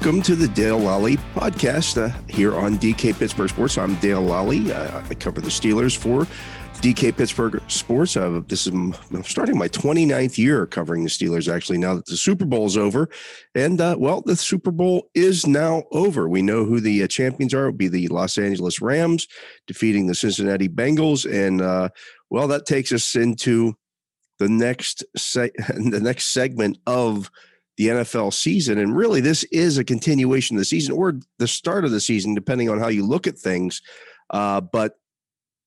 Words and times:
Welcome 0.00 0.22
to 0.22 0.34
the 0.34 0.48
Dale 0.48 0.80
Lolley 0.80 1.18
podcast 1.34 1.98
uh, 2.00 2.08
here 2.26 2.56
on 2.56 2.78
DK 2.78 3.18
Pittsburgh 3.18 3.50
Sports. 3.50 3.76
I'm 3.76 3.96
Dale 3.96 4.22
Lolley. 4.22 4.70
Uh, 4.70 5.02
I 5.10 5.14
cover 5.14 5.42
the 5.42 5.50
Steelers 5.50 5.94
for 5.94 6.26
DK 6.80 7.14
Pittsburgh 7.14 7.60
Sports. 7.68 8.16
Uh, 8.16 8.40
this 8.48 8.66
is 8.66 8.72
I'm 8.72 8.94
starting 9.24 9.58
my 9.58 9.68
29th 9.68 10.38
year 10.38 10.64
covering 10.64 11.04
the 11.04 11.10
Steelers, 11.10 11.54
actually, 11.54 11.76
now 11.76 11.96
that 11.96 12.06
the 12.06 12.16
Super 12.16 12.46
Bowl 12.46 12.64
is 12.64 12.78
over. 12.78 13.10
And, 13.54 13.78
uh, 13.78 13.96
well, 13.98 14.22
the 14.22 14.36
Super 14.36 14.70
Bowl 14.70 15.10
is 15.14 15.46
now 15.46 15.82
over. 15.92 16.30
We 16.30 16.40
know 16.40 16.64
who 16.64 16.80
the 16.80 17.02
uh, 17.02 17.06
champions 17.06 17.52
are. 17.52 17.64
It 17.64 17.72
will 17.72 17.76
be 17.76 17.88
the 17.88 18.08
Los 18.08 18.38
Angeles 18.38 18.80
Rams 18.80 19.28
defeating 19.66 20.06
the 20.06 20.14
Cincinnati 20.14 20.70
Bengals. 20.70 21.30
And, 21.30 21.60
uh, 21.60 21.90
well, 22.30 22.48
that 22.48 22.64
takes 22.64 22.90
us 22.90 23.14
into 23.16 23.74
the 24.38 24.48
next 24.48 25.04
se- 25.14 25.52
the 25.58 26.00
next 26.00 26.32
segment 26.32 26.78
of– 26.86 27.30
the 27.80 27.86
NFL 27.86 28.34
season. 28.34 28.76
And 28.76 28.94
really, 28.94 29.22
this 29.22 29.42
is 29.44 29.78
a 29.78 29.84
continuation 29.84 30.54
of 30.54 30.60
the 30.60 30.66
season 30.66 30.94
or 30.94 31.18
the 31.38 31.48
start 31.48 31.86
of 31.86 31.92
the 31.92 32.00
season, 32.00 32.34
depending 32.34 32.68
on 32.68 32.78
how 32.78 32.88
you 32.88 33.06
look 33.06 33.26
at 33.26 33.38
things. 33.38 33.80
Uh, 34.28 34.60
but 34.60 34.96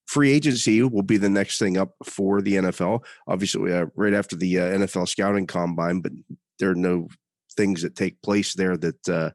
free 0.05 0.31
agency 0.31 0.83
will 0.83 1.01
be 1.01 1.17
the 1.17 1.27
next 1.27 1.57
thing 1.57 1.75
up 1.75 1.95
for 2.03 2.39
the 2.39 2.53
NFL. 2.53 3.03
Obviously, 3.27 3.73
uh, 3.73 3.87
right 3.95 4.13
after 4.13 4.35
the 4.35 4.59
uh, 4.59 4.63
NFL 4.63 5.07
scouting 5.07 5.47
combine, 5.47 6.01
but 6.01 6.11
there 6.59 6.69
are 6.69 6.75
no 6.75 7.07
things 7.57 7.81
that 7.81 7.95
take 7.95 8.21
place 8.21 8.53
there 8.53 8.77
that, 8.77 9.09
uh, 9.09 9.31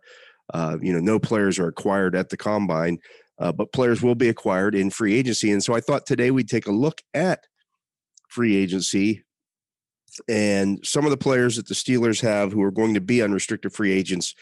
uh, 0.55 0.79
you 0.81 0.92
know, 0.92 1.01
no 1.01 1.19
players 1.19 1.59
are 1.59 1.67
acquired 1.67 2.15
at 2.15 2.29
the 2.29 2.37
combine. 2.37 3.01
Uh, 3.41 3.51
but 3.51 3.73
players 3.73 4.03
will 4.03 4.15
be 4.15 4.29
acquired 4.29 4.77
in 4.77 4.89
free 4.89 5.17
agency. 5.17 5.51
And 5.51 5.65
so 5.65 5.75
I 5.75 5.81
thought 5.81 6.07
today 6.07 6.31
we'd 6.31 6.48
take 6.48 6.69
a 6.69 6.73
look 6.73 7.03
at 7.13 7.41
free 8.29 8.55
agency 8.55 9.25
and 10.28 10.84
some 10.84 11.05
of 11.05 11.11
the 11.11 11.16
players 11.16 11.56
that 11.56 11.69
the 11.69 11.74
Steelers 11.74 12.20
have 12.20 12.52
who 12.52 12.62
are 12.62 12.70
going 12.70 12.94
to 12.94 13.00
be 13.00 13.22
unrestricted 13.22 13.72
free 13.72 13.92
agents 13.92 14.34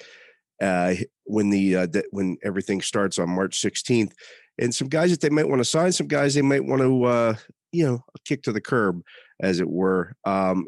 uh, 0.62 0.94
when 1.24 1.50
the 1.50 1.76
uh, 1.76 1.86
when 2.10 2.36
everything 2.44 2.80
starts 2.80 3.18
on 3.18 3.30
March 3.30 3.60
16th, 3.60 4.12
and 4.58 4.74
some 4.74 4.88
guys 4.88 5.10
that 5.10 5.20
they 5.20 5.28
might 5.28 5.48
want 5.48 5.60
to 5.60 5.64
sign, 5.64 5.92
some 5.92 6.08
guys 6.08 6.34
they 6.34 6.42
might 6.42 6.64
want 6.64 6.82
to 6.82 7.04
uh, 7.04 7.34
you 7.72 7.86
know 7.86 8.04
kick 8.24 8.42
to 8.42 8.52
the 8.52 8.60
curb, 8.60 9.02
as 9.40 9.60
it 9.60 9.68
were. 9.68 10.14
Um, 10.24 10.66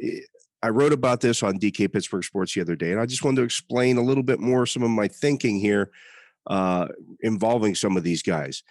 I 0.63 0.71
wrote 0.71 0.93
about 0.93 1.21
this 1.21 1.43
on 1.43 1.59
DK 1.59 1.93
Pittsburgh 1.93 2.25
Sports 2.25 2.55
the 2.55 2.61
other 2.61 2.77
day, 2.77 2.91
and 2.93 3.01
I 3.01 3.07
just 3.07 3.25
wanted 3.25 3.37
to 3.37 3.45
explain 3.45 3.97
a 3.97 4.03
little 4.03 4.25
bit 4.25 4.41
more 4.41 4.67
some 4.67 4.83
of 4.83 4.91
my 4.91 5.09
thinking 5.09 5.59
here 5.59 5.91
uh, 6.49 6.89
involving 7.21 7.75
some 7.75 7.97
of 7.97 8.03
these 8.03 8.23
guys 8.23 8.63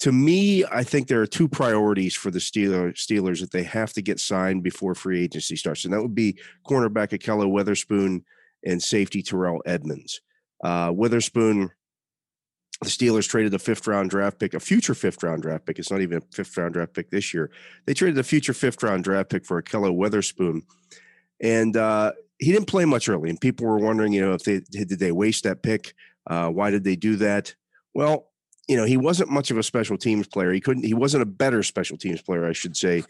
to 0.00 0.12
me, 0.12 0.64
I 0.64 0.84
think 0.84 1.08
there 1.08 1.22
are 1.22 1.26
two 1.26 1.48
priorities 1.48 2.14
for 2.14 2.30
the 2.30 2.38
Steelers, 2.38 2.96
Steelers 2.96 3.40
that 3.40 3.50
they 3.50 3.62
have 3.62 3.92
to 3.94 4.02
get 4.02 4.20
signed 4.20 4.62
before 4.62 4.94
free 4.94 5.22
agency 5.24 5.56
starts, 5.56 5.84
and 5.84 5.94
that 5.94 6.02
would 6.02 6.14
be 6.14 6.38
cornerback 6.66 7.18
Ahkello 7.18 7.50
Witherspoon 7.50 8.24
and 8.64 8.82
safety 8.82 9.22
Terrell 9.22 9.62
Edmunds. 9.64 10.20
Uh, 10.62 10.92
Witherspoon, 10.94 11.70
the 12.82 12.88
Steelers 12.90 13.28
traded 13.28 13.54
a 13.54 13.58
fifth 13.58 13.86
round 13.86 14.10
draft 14.10 14.38
pick, 14.38 14.52
a 14.52 14.60
future 14.60 14.94
fifth 14.94 15.22
round 15.22 15.42
draft 15.42 15.64
pick. 15.64 15.78
It's 15.78 15.90
not 15.90 16.02
even 16.02 16.18
a 16.18 16.34
fifth 16.34 16.56
round 16.58 16.74
draft 16.74 16.92
pick 16.92 17.10
this 17.10 17.32
year. 17.32 17.50
They 17.86 17.94
traded 17.94 18.18
a 18.18 18.22
future 18.22 18.52
fifth 18.52 18.82
round 18.82 19.04
draft 19.04 19.30
pick 19.30 19.46
for 19.46 19.62
Ahkello 19.62 19.96
Witherspoon, 19.96 20.62
and 21.40 21.74
uh, 21.74 22.12
he 22.38 22.52
didn't 22.52 22.68
play 22.68 22.84
much 22.84 23.08
early. 23.08 23.30
And 23.30 23.40
people 23.40 23.66
were 23.66 23.78
wondering, 23.78 24.12
you 24.12 24.20
know, 24.20 24.34
if 24.34 24.42
they 24.42 24.60
did 24.60 24.98
they 24.98 25.12
waste 25.12 25.44
that 25.44 25.62
pick? 25.62 25.94
Uh, 26.26 26.50
why 26.50 26.70
did 26.70 26.84
they 26.84 26.96
do 26.96 27.16
that? 27.16 27.54
Well, 27.94 28.28
you 28.68 28.76
know, 28.76 28.84
he 28.84 28.96
wasn't 28.96 29.30
much 29.30 29.50
of 29.50 29.58
a 29.58 29.62
special 29.62 29.96
teams 29.96 30.26
player. 30.26 30.52
He 30.52 30.60
couldn't, 30.60 30.84
he 30.84 30.94
wasn't 30.94 31.22
a 31.22 31.26
better 31.26 31.62
special 31.62 31.96
teams 31.96 32.22
player, 32.22 32.46
I 32.46 32.52
should 32.52 32.76
say, 32.76 33.04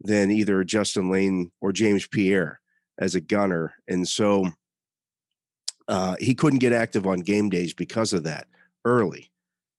than 0.00 0.30
either 0.30 0.64
Justin 0.64 1.10
Lane 1.10 1.50
or 1.60 1.72
James 1.72 2.06
Pierre 2.06 2.60
as 2.98 3.14
a 3.14 3.20
gunner. 3.20 3.74
And 3.88 4.06
so 4.06 4.46
uh, 5.88 6.16
he 6.20 6.34
couldn't 6.34 6.60
get 6.60 6.72
active 6.72 7.06
on 7.06 7.20
game 7.20 7.50
days 7.50 7.74
because 7.74 8.12
of 8.12 8.24
that 8.24 8.46
early. 8.84 9.30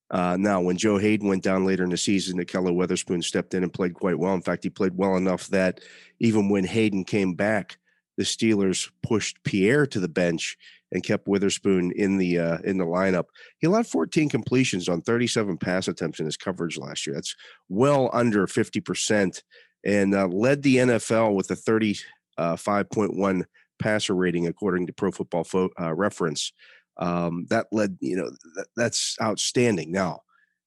Uh, 0.10 0.36
now, 0.38 0.60
when 0.60 0.76
Joe 0.76 0.98
Haden 0.98 1.28
went 1.28 1.42
down 1.42 1.66
later 1.66 1.86
in 1.86 1.90
the 1.90 1.98
season, 1.98 2.38
Ahkello 2.38 2.76
Witherspoon 2.76 3.22
stepped 3.22 3.54
in 3.54 3.64
and 3.64 3.72
played 3.72 3.94
quite 3.94 4.20
well. 4.20 4.34
In 4.34 4.42
fact, 4.42 4.66
he 4.66 4.70
played 4.70 4.98
well 4.98 5.16
enough 5.16 5.48
that 5.48 5.80
even 6.20 6.50
when 6.50 6.66
Haden 6.66 7.06
came 7.06 7.34
back, 7.34 7.78
the 8.18 8.24
Steelers 8.24 8.92
pushed 9.02 9.42
Pierre 9.44 9.86
to 9.88 10.02
the 10.02 10.10
bench 10.10 10.58
and 10.92 11.04
kept 11.04 11.28
Witherspoon 11.28 11.92
in 11.96 12.18
the 12.18 12.40
uh, 12.40 12.58
in 12.64 12.78
the 12.78 12.86
lineup. 12.86 13.26
He 13.60 13.68
allowed 13.68 13.88
14 13.88 14.30
completions 14.30 14.90
on 14.90 15.02
37 15.02 15.58
pass 15.58 15.88
attempts 15.88 16.20
in 16.20 16.26
his 16.26 16.38
coverage 16.38 16.78
last 16.78 17.08
year. 17.08 17.16
That's 17.16 17.36
well 17.70 18.10
under 18.14 18.48
50 18.48 18.82
percent, 18.82 19.44
and 19.86 20.14
uh, 20.14 20.28
led 20.28 20.64
the 20.64 20.78
NFL 20.78 21.36
with 21.36 21.50
a 21.52 21.56
35.1 21.56 23.42
uh, 23.42 23.44
passer 23.82 24.16
rating 24.16 24.48
according 24.48 24.88
to 24.88 24.94
Pro 24.94 25.12
Football 25.12 25.44
Fo- 25.44 25.70
uh, 25.80 25.94
Reference. 25.94 26.52
Um, 26.98 27.48
that 27.50 27.68
led, 27.72 27.98
you 28.00 28.16
know, 28.16 28.30
that, 28.56 28.68
that's 28.76 29.16
outstanding. 29.22 29.92
Now, 29.92 30.22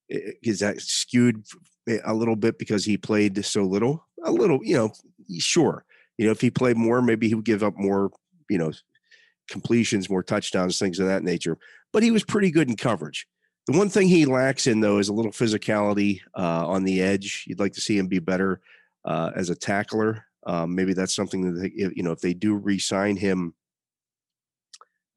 is 0.09 0.59
that 0.59 0.81
skewed 0.81 1.45
a 2.03 2.13
little 2.13 2.35
bit 2.35 2.59
because 2.59 2.83
he 2.83 2.97
played 2.97 3.43
so 3.45 3.63
little? 3.63 4.05
A 4.23 4.31
little, 4.31 4.59
you 4.63 4.75
know, 4.75 4.91
sure. 5.37 5.85
You 6.17 6.25
know, 6.25 6.31
if 6.31 6.41
he 6.41 6.49
played 6.49 6.77
more, 6.77 7.01
maybe 7.01 7.27
he 7.27 7.35
would 7.35 7.45
give 7.45 7.63
up 7.63 7.75
more, 7.77 8.11
you 8.49 8.57
know, 8.57 8.71
completions, 9.49 10.09
more 10.09 10.23
touchdowns, 10.23 10.79
things 10.79 10.99
of 10.99 11.07
that 11.07 11.23
nature. 11.23 11.57
But 11.93 12.03
he 12.03 12.11
was 12.11 12.23
pretty 12.23 12.51
good 12.51 12.69
in 12.69 12.75
coverage. 12.75 13.27
The 13.67 13.77
one 13.77 13.89
thing 13.89 14.07
he 14.07 14.25
lacks 14.25 14.67
in 14.67 14.79
though 14.79 14.99
is 14.99 15.09
a 15.09 15.13
little 15.13 15.31
physicality 15.31 16.21
uh, 16.37 16.67
on 16.67 16.83
the 16.83 17.01
edge. 17.01 17.45
You'd 17.47 17.59
like 17.59 17.73
to 17.73 17.81
see 17.81 17.97
him 17.97 18.07
be 18.07 18.19
better 18.19 18.61
uh, 19.05 19.31
as 19.35 19.49
a 19.49 19.55
tackler. 19.55 20.25
Um, 20.45 20.75
maybe 20.75 20.93
that's 20.93 21.15
something 21.15 21.41
that 21.41 21.59
they, 21.59 21.71
you 21.95 22.03
know 22.03 22.11
if 22.11 22.21
they 22.21 22.33
do 22.33 22.55
re-sign 22.55 23.17
him, 23.17 23.55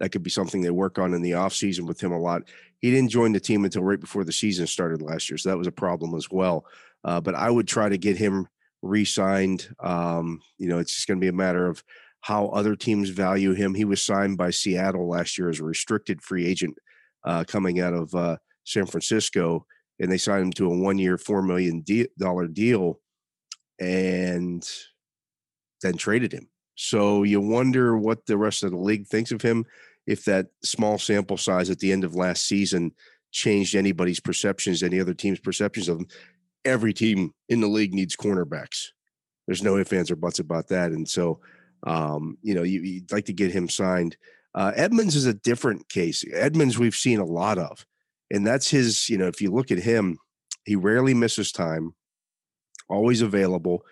that 0.01 0.11
could 0.11 0.23
be 0.23 0.31
something 0.31 0.63
they 0.63 0.71
work 0.71 0.99
on 0.99 1.13
in 1.13 1.21
the 1.21 1.33
offseason 1.33 1.87
with 1.87 2.01
him 2.01 2.13
a 2.13 2.19
lot. 2.19 2.43
He 2.79 2.91
didn't 2.91 3.11
join 3.11 3.33
the 3.33 3.41
team 3.41 3.65
until 3.65 3.83
right 3.83 4.01
before 4.01 4.25
the 4.25 4.33
season 4.33 4.67
started 4.67 5.03
last 5.03 5.29
year, 5.29 5.37
so 5.37 5.51
that 5.51 5.59
was 5.59 5.67
a 5.67 5.73
problem 5.73 6.15
as 6.15 6.31
well. 6.31 6.65
Uh, 7.05 7.21
but 7.21 7.35
I 7.35 7.51
would 7.51 7.69
try 7.69 7.89
to 7.89 7.99
get 7.99 8.17
him 8.17 8.49
re-signed. 8.81 9.69
Um, 9.81 10.41
you 10.57 10.69
know, 10.69 10.79
it's 10.79 10.95
just 10.95 11.09
going 11.09 11.19
to 11.19 11.25
be 11.25 11.29
a 11.29 11.33
matter 11.33 11.67
of 11.67 11.83
how 12.21 12.47
other 12.49 12.75
teams 12.77 13.11
value 13.11 13.55
him. 13.55 13.75
He 13.75 13.85
was 13.85 14.05
signed 14.05 14.37
by 14.37 14.51
Seattle 14.51 15.09
last 15.09 15.39
year 15.39 15.49
as 15.49 15.61
a 15.61 15.65
restricted 15.65 16.21
free 16.21 16.47
agent 16.47 16.77
uh, 17.25 17.45
coming 17.47 17.81
out 17.81 17.95
of 17.95 18.15
uh, 18.15 18.37
San 18.65 18.87
Francisco, 18.87 19.67
and 19.99 20.11
they 20.11 20.19
signed 20.19 20.43
him 20.43 20.53
to 20.53 20.67
a 20.67 20.79
one-year, 20.79 21.19
four 21.19 21.43
million 21.43 21.85
dollar 22.19 22.47
deal, 22.49 23.01
and 23.81 24.69
then 25.83 25.97
traded 25.97 26.33
him. 26.33 26.49
So 26.75 27.23
you 27.23 27.41
wonder 27.41 27.97
what 27.97 28.27
the 28.27 28.37
rest 28.37 28.63
of 28.63 28.71
the 28.71 28.77
league 28.77 29.07
thinks 29.07 29.33
of 29.33 29.43
him. 29.43 29.65
If 30.07 30.25
that 30.25 30.47
small 30.63 30.99
sample 30.99 31.37
size 31.37 31.71
at 31.71 31.81
the 31.81 31.93
end 31.93 32.05
of 32.05 32.15
last 32.15 32.47
season 32.47 32.93
changed 33.31 33.75
anybody's 33.75 34.21
perceptions, 34.21 34.83
any 34.83 35.01
other 35.01 35.15
team's 35.15 35.41
perceptions 35.41 35.89
of 35.89 35.99
him, 35.99 36.07
every 36.65 36.95
team 36.95 37.33
in 37.49 37.61
the 37.61 37.67
league 37.67 37.93
needs 37.93 38.17
cornerbacks. 38.17 38.87
There's 39.47 39.63
no 39.63 39.77
ifs, 39.77 39.93
ands, 39.93 40.11
or 40.11 40.17
buts 40.17 40.39
about 40.39 40.69
that. 40.69 40.93
And 40.93 41.09
so 41.09 41.41
um, 41.85 42.39
you 42.43 42.55
know, 42.55 42.63
you, 42.63 43.01
would 43.01 43.13
like 43.13 43.27
to 43.27 43.33
get 43.33 43.53
him 43.53 43.69
signed. 43.69 44.17
Uh, 44.55 44.73
Edmunds 44.75 45.17
is 45.17 45.27
a 45.27 45.35
different 45.35 45.89
case. 45.89 46.25
Edmunds, 46.33 46.79
we've 46.79 46.97
seen 46.97 47.21
a 47.21 47.25
lot 47.25 47.59
of, 47.59 47.87
and 48.31 48.47
that's 48.47 48.71
his. 48.71 49.09
You 49.09 49.19
know, 49.19 49.27
if 49.27 49.41
you 49.41 49.53
look 49.53 49.71
at 49.71 49.79
him, 49.79 50.19
he 50.65 50.77
rarely 50.77 51.15
misses 51.15 51.53
time, 51.53 51.95
always 52.89 53.23
available. 53.23 53.85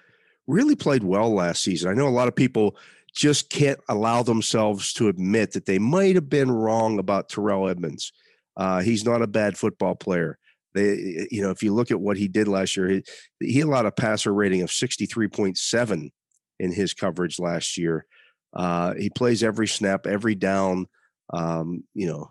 Really 0.46 0.76
played 0.76 1.02
well 1.02 1.32
last 1.32 1.62
season. 1.62 1.90
I 1.90 1.94
know 1.94 2.08
a 2.08 2.10
lot 2.10 2.28
of 2.28 2.36
people 2.36 2.76
just 3.14 3.48
can't 3.48 3.80
allow 3.88 4.22
themselves 4.22 4.92
to 4.92 5.08
admit 5.08 5.52
that 5.52 5.66
they 5.66 5.78
might 5.78 6.14
have 6.14 6.28
been 6.28 6.50
wrong 6.50 6.98
about 6.98 7.28
Terrell 7.28 7.68
Edmunds. 7.68 8.12
Uh, 8.56 8.80
he's 8.80 9.04
not 9.04 9.22
a 9.22 9.26
bad 9.26 9.56
football 9.56 9.94
player. 9.94 10.38
They, 10.74 11.26
you 11.30 11.42
know, 11.42 11.50
if 11.50 11.62
you 11.62 11.74
look 11.74 11.90
at 11.90 12.00
what 12.00 12.18
he 12.18 12.28
did 12.28 12.46
last 12.46 12.76
year, 12.76 12.88
he, 12.88 13.02
he 13.40 13.60
allowed 13.60 13.86
a 13.86 13.92
passer 13.92 14.32
rating 14.32 14.60
of 14.60 14.68
63.7 14.68 16.10
in 16.58 16.72
his 16.72 16.94
coverage 16.94 17.38
last 17.38 17.76
year. 17.76 18.06
Uh, 18.54 18.94
he 18.94 19.10
plays 19.10 19.42
every 19.42 19.68
snap, 19.68 20.06
every 20.06 20.34
down. 20.34 20.86
Um, 21.32 21.84
you 21.92 22.06
know, 22.06 22.30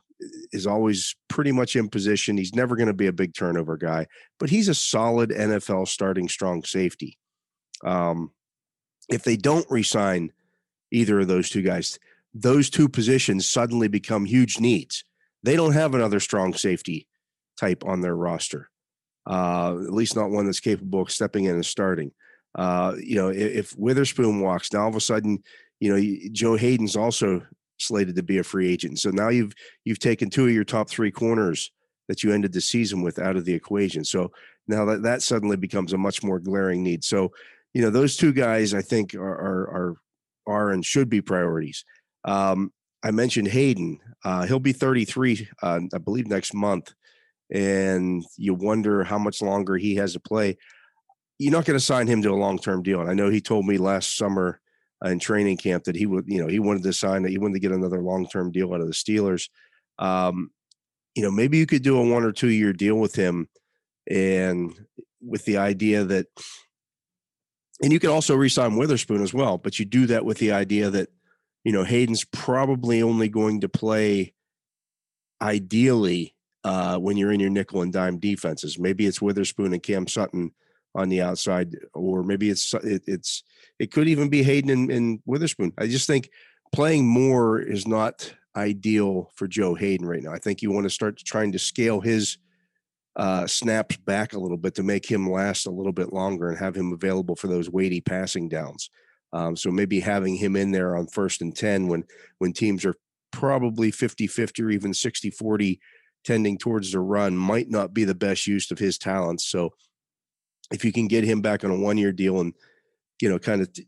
is 0.52 0.68
always 0.68 1.16
pretty 1.28 1.52
much 1.52 1.76
in 1.76 1.90
position. 1.90 2.38
He's 2.38 2.56
never 2.56 2.76
going 2.76 2.88
to 2.88 2.94
be 2.94 3.08
a 3.08 3.14
big 3.14 3.34
turnover 3.34 3.78
guy, 3.78 4.08
but 4.40 4.50
he's 4.50 4.68
a 4.68 4.76
solid 4.76 5.30
NFL 5.30 5.88
starting 5.88 6.30
strong 6.30 6.64
safety. 6.64 7.18
Um, 7.84 8.32
if 9.10 9.24
they 9.24 9.38
don't 9.38 9.70
resign 9.70 10.32
either 10.92 11.20
of 11.20 11.28
those 11.28 11.50
two 11.50 11.62
guys, 11.62 12.00
those 12.34 12.70
two 12.70 12.90
positions 12.90 13.48
suddenly 13.48 13.88
become 13.88 14.26
huge 14.26 14.60
needs. 14.60 15.04
They 15.44 15.56
don't 15.56 15.74
have 15.74 15.94
another 15.94 16.20
strong 16.20 16.54
safety 16.54 17.08
type 17.60 17.84
on 17.86 18.02
their 18.02 18.16
roster, 18.16 18.70
uh, 19.30 19.76
at 19.86 19.94
least 19.94 20.16
not 20.16 20.32
one 20.32 20.46
that's 20.46 20.60
capable 20.60 21.02
of 21.02 21.12
stepping 21.12 21.46
in 21.46 21.56
and 21.56 21.66
starting. 21.66 22.12
Uh, 22.56 22.94
you 22.98 23.16
know, 23.16 23.30
if, 23.30 23.54
if, 23.54 23.78
Witherspoon 23.78 24.40
walks, 24.40 24.72
now 24.72 24.84
all 24.84 24.90
of 24.90 24.96
a 24.96 25.02
sudden, 25.02 25.44
you 25.80 25.94
know, 25.94 26.30
Joe 26.32 26.56
Haden's 26.56 26.96
also 26.96 27.42
slated 27.80 28.16
to 28.16 28.24
be 28.24 28.38
a 28.38 28.44
free 28.44 28.72
agent. 28.72 29.00
So 29.00 29.10
now 29.10 29.30
you've 29.30 29.54
you've 29.84 30.00
taken 30.00 30.30
two 30.30 30.46
of 30.46 30.54
your 30.54 30.64
top 30.64 30.90
three 30.90 31.12
corners 31.12 31.72
that 32.08 32.24
you 32.24 32.32
ended 32.32 32.54
the 32.54 32.62
season 32.62 33.02
with 33.02 33.20
out 33.20 33.36
of 33.36 33.46
the 33.46 33.54
equation. 33.54 34.06
So 34.06 34.32
now 34.68 34.86
that 34.86 35.04
that 35.04 35.22
suddenly 35.22 35.58
becomes 35.58 35.94
a 35.94 35.98
much 35.98 36.24
more 36.24 36.40
glaring 36.40 36.82
need. 36.82 37.04
So 37.04 37.32
you 37.74 37.82
know, 37.82 37.90
those 37.90 38.16
two 38.16 38.32
guys 38.32 38.74
I 38.74 38.82
think 38.82 39.14
are 39.16 39.22
are 39.22 39.70
are, 39.70 39.96
are 40.48 40.70
and 40.72 40.86
should 40.86 41.10
be 41.10 41.22
priorities. 41.22 41.84
Um, 42.24 42.72
I 43.04 43.12
mentioned 43.12 43.50
Haden. 43.50 44.00
Uh, 44.24 44.48
he'll 44.48 44.60
be 44.60 44.74
33, 44.74 45.48
uh, 45.62 45.82
I 45.94 45.98
believe, 46.00 46.28
next 46.28 46.56
month, 46.56 46.92
and 47.52 48.26
you 48.38 48.56
wonder 48.56 49.04
how 49.04 49.20
much 49.20 49.44
longer 49.44 49.78
he 49.78 49.96
has 49.96 50.14
to 50.14 50.20
play. 50.20 50.58
You're 51.38 51.52
not 51.52 51.66
going 51.66 51.78
to 51.78 51.84
sign 51.84 52.08
him 52.08 52.22
to 52.22 52.32
a 52.32 52.36
long 52.36 52.58
term 52.58 52.84
deal, 52.84 53.02
and 53.02 53.10
I 53.10 53.14
know 53.14 53.30
he 53.30 53.42
told 53.42 53.66
me 53.66 53.78
last 53.78 54.18
summer 54.18 54.60
in 55.04 55.20
training 55.20 55.58
camp 55.58 55.84
that 55.84 55.96
he 55.96 56.06
would, 56.06 56.26
you 56.28 56.42
know, 56.42 56.48
he 56.48 56.60
wanted 56.60 56.84
to 56.84 56.94
sign 56.94 57.24
that 57.24 57.30
he 57.30 57.38
wanted 57.38 57.56
to 57.56 57.60
get 57.60 57.72
another 57.72 58.02
long 58.02 58.28
term 58.28 58.52
deal 58.52 58.74
out 58.74 58.82
of 58.82 58.88
the 58.88 58.94
Steelers. 58.94 59.50
Um, 60.00 60.52
you 61.14 61.24
know, 61.24 61.32
maybe 61.32 61.58
you 61.58 61.66
could 61.66 61.84
do 61.84 61.98
a 61.98 62.10
one 62.10 62.24
or 62.24 62.32
two 62.32 62.50
year 62.50 62.74
deal 62.74 62.96
with 62.96 63.16
him, 63.16 63.50
and 64.10 64.74
with 65.22 65.46
the 65.46 65.58
idea 65.58 66.04
that 66.04 66.28
and 67.82 67.92
you 67.92 68.00
could 68.00 68.10
also 68.10 68.36
resign 68.36 68.78
Witherspoon 68.78 69.22
as 69.22 69.34
well, 69.34 69.58
but 69.58 69.80
you 69.80 69.86
do 69.86 70.06
that 70.08 70.24
with 70.24 70.38
the 70.38 70.52
idea 70.54 70.90
that, 70.90 71.10
you 71.64 71.74
know, 71.74 71.84
Haden's 71.84 72.24
probably 72.24 73.02
only 73.02 73.28
going 73.28 73.62
to 73.62 73.70
play 73.70 74.34
ideally 75.42 76.36
uh, 76.64 76.98
when 76.98 77.18
you're 77.18 77.34
in 77.34 77.40
your 77.40 77.50
nickel 77.50 77.82
and 77.82 77.92
dime 77.92 78.18
defenses. 78.18 78.80
Maybe 78.80 79.06
it's 79.06 79.22
Witherspoon 79.22 79.74
and 79.74 79.84
Cam 79.84 80.08
Sutton 80.08 80.52
on 80.96 81.10
the 81.10 81.22
outside, 81.22 81.76
or 81.94 82.24
maybe 82.24 82.50
it's 82.50 82.74
it, 82.74 83.04
it's 83.06 83.44
it 83.80 83.92
could 83.92 84.08
even 84.08 84.30
be 84.30 84.42
Haden 84.42 84.70
and, 84.70 84.90
and 84.92 85.20
Witherspoon. 85.26 85.74
I 85.78 85.88
just 85.88 86.08
think 86.08 86.30
playing 86.74 87.08
more 87.08 87.60
is 87.60 87.88
not 87.88 88.34
ideal 88.56 89.32
for 89.36 89.48
Joe 89.48 89.76
Haden 89.76 90.08
right 90.08 90.24
now. 90.24 90.32
I 90.32 90.40
think 90.40 90.62
you 90.62 90.72
want 90.72 90.86
to 90.86 90.90
start 90.90 91.18
trying 91.18 91.52
to 91.52 91.60
scale 91.60 92.00
his 92.00 92.38
uh, 93.18 93.46
snaps 93.48 93.98
back 93.98 94.34
a 94.34 94.40
little 94.40 94.58
bit 94.58 94.76
to 94.76 94.84
make 94.84 95.06
him 95.10 95.30
last 95.30 95.68
a 95.68 95.72
little 95.72 95.94
bit 95.94 96.14
longer 96.14 96.50
and 96.50 96.58
have 96.58 96.76
him 96.76 96.94
available 96.94 97.36
for 97.36 97.48
those 97.48 97.70
weighty 97.70 98.02
passing 98.02 98.50
downs. 98.50 98.90
Um, 99.34 99.56
so 99.56 99.72
maybe 99.72 100.00
having 100.00 100.36
him 100.36 100.56
in 100.56 100.72
there 100.72 100.96
on 100.96 101.08
first 101.08 101.42
and 101.42 101.56
10 101.56 101.88
when 101.88 102.06
when 102.38 102.54
teams 102.54 102.86
are 102.86 102.96
probably 103.32 103.92
50 103.92 104.28
50 104.28 104.64
or 104.64 104.70
even 104.70 104.94
60 104.94 105.30
40 105.30 105.80
tending 106.24 106.58
towards 106.58 106.92
the 106.92 107.00
run 107.00 107.36
might 107.38 107.70
not 107.70 107.94
be 107.94 108.04
the 108.04 108.16
best 108.16 108.48
use 108.48 108.72
of 108.72 108.80
his 108.80 108.98
talents. 108.98 109.46
So 109.46 109.74
if 110.72 110.84
you 110.84 110.92
can 110.92 111.08
get 111.08 111.24
him 111.24 111.42
back 111.42 111.64
on 111.64 111.72
a 111.72 111.80
one 111.80 111.98
year 111.98 112.12
deal 112.12 112.40
and, 112.40 112.54
you 113.22 113.30
know, 113.30 113.40
kind 113.40 113.62
of 113.62 113.72
t- 113.72 113.88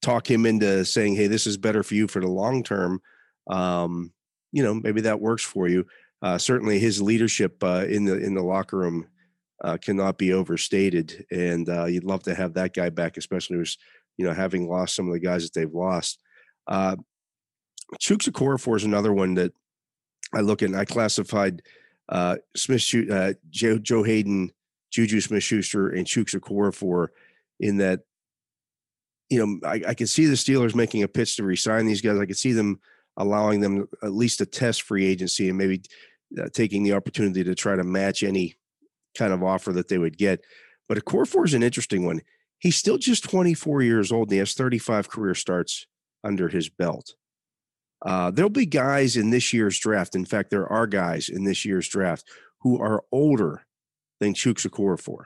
talk 0.00 0.30
him 0.30 0.46
into 0.46 0.84
saying, 0.84 1.14
hey, 1.14 1.26
this 1.26 1.46
is 1.46 1.56
better 1.56 1.82
for 1.82 1.94
you 1.94 2.08
for 2.08 2.20
the 2.20 2.28
long 2.28 2.62
term, 2.62 3.00
um, 3.48 4.12
you 4.52 4.62
know, 4.62 4.74
maybe 4.74 5.00
that 5.02 5.20
works 5.20 5.42
for 5.42 5.68
you 5.68 5.86
uh, 6.22 6.38
certainly 6.38 6.78
his 6.78 7.02
leadership 7.02 7.62
uh, 7.62 7.84
in 7.88 8.04
the 8.04 8.16
in 8.16 8.34
the 8.34 8.42
locker 8.42 8.78
room 8.78 9.06
uh, 9.64 9.76
cannot 9.76 10.18
be 10.18 10.32
overstated, 10.32 11.26
and 11.30 11.68
uh, 11.68 11.84
you'd 11.84 12.04
love 12.04 12.22
to 12.22 12.34
have 12.34 12.54
that 12.54 12.74
guy 12.74 12.88
back, 12.88 13.16
especially 13.16 13.56
with 13.56 13.76
you 14.16 14.24
know 14.24 14.32
having 14.32 14.68
lost 14.68 14.94
some 14.94 15.08
of 15.08 15.12
the 15.12 15.20
guys 15.20 15.42
that 15.42 15.52
they've 15.52 15.74
lost. 15.74 16.20
Uh, 16.68 16.96
Okorafor 18.00 18.76
is 18.76 18.84
another 18.84 19.12
one 19.12 19.34
that 19.34 19.52
I 20.32 20.40
look 20.40 20.62
at. 20.62 20.70
And 20.70 20.78
I 20.78 20.84
classified 20.84 21.60
uh, 22.08 22.36
Smith, 22.56 22.88
uh, 23.10 23.34
Joe, 23.50 23.78
Joe 23.78 24.02
Haden, 24.02 24.50
Juju 24.92 25.20
Smith 25.20 25.42
Schuster, 25.42 25.88
and 25.88 26.06
Chuks 26.06 26.38
Okorafor 26.38 27.08
in 27.58 27.78
that. 27.78 28.00
You 29.30 29.46
know, 29.46 29.68
I, 29.68 29.82
I 29.88 29.94
can 29.94 30.06
see 30.06 30.26
the 30.26 30.34
Steelers 30.34 30.74
making 30.74 31.02
a 31.02 31.08
pitch 31.08 31.36
to 31.36 31.42
resign 31.42 31.86
these 31.86 32.02
guys. 32.02 32.18
I 32.18 32.26
could 32.26 32.36
see 32.36 32.52
them 32.52 32.80
allowing 33.16 33.60
them 33.60 33.88
at 34.02 34.12
least 34.12 34.42
a 34.42 34.46
test 34.46 34.82
free 34.82 35.06
agency 35.06 35.48
and 35.48 35.56
maybe 35.56 35.82
uh, 36.38 36.48
taking 36.52 36.82
the 36.82 36.92
opportunity 36.92 37.42
to 37.44 37.54
try 37.54 37.74
to 37.74 37.84
match 37.84 38.22
any 38.22 38.56
kind 39.16 39.32
of 39.32 39.42
offer 39.42 39.72
that 39.72 39.88
they 39.88 39.98
would 39.98 40.18
get. 40.18 40.40
But 40.88 40.98
Okorafor 40.98 41.46
is 41.46 41.54
an 41.54 41.62
interesting 41.62 42.04
one. 42.04 42.20
He's 42.58 42.76
still 42.76 42.98
just 42.98 43.24
24 43.24 43.82
years 43.82 44.12
old 44.12 44.28
and 44.28 44.32
he 44.32 44.38
has 44.38 44.54
35 44.54 45.08
career 45.08 45.34
starts 45.34 45.86
under 46.22 46.48
his 46.48 46.68
belt. 46.68 47.14
Uh, 48.04 48.30
there'll 48.30 48.50
be 48.50 48.66
guys 48.66 49.16
in 49.16 49.30
this 49.30 49.52
year's 49.52 49.78
draft. 49.78 50.14
In 50.14 50.24
fact, 50.24 50.50
there 50.50 50.66
are 50.66 50.86
guys 50.86 51.28
in 51.28 51.44
this 51.44 51.64
year's 51.64 51.88
draft 51.88 52.24
who 52.60 52.80
are 52.80 53.02
older 53.12 53.64
than 54.22 54.34
Chuks 54.34 54.66
Okorafor 54.66 55.24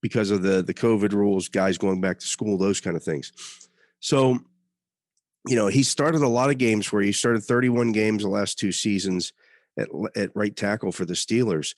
because 0.00 0.30
of 0.30 0.42
the 0.42 0.62
the 0.62 0.74
COVID 0.74 1.12
rules, 1.12 1.48
guys 1.48 1.78
going 1.78 2.00
back 2.00 2.18
to 2.18 2.26
school, 2.26 2.58
those 2.58 2.80
kind 2.80 2.96
of 2.96 3.02
things. 3.02 3.32
So 4.00 4.38
you 5.48 5.56
know, 5.56 5.66
he 5.66 5.82
started 5.82 6.22
a 6.22 6.28
lot 6.28 6.50
of 6.50 6.58
games 6.58 6.92
where 6.92 7.02
he 7.02 7.10
started 7.10 7.42
31 7.42 7.92
games 7.92 8.22
the 8.22 8.28
last 8.28 8.58
two 8.58 8.70
seasons 8.70 9.32
at, 9.76 9.88
at 10.14 10.30
right 10.34 10.54
tackle 10.54 10.92
for 10.92 11.04
the 11.04 11.14
Steelers. 11.14 11.74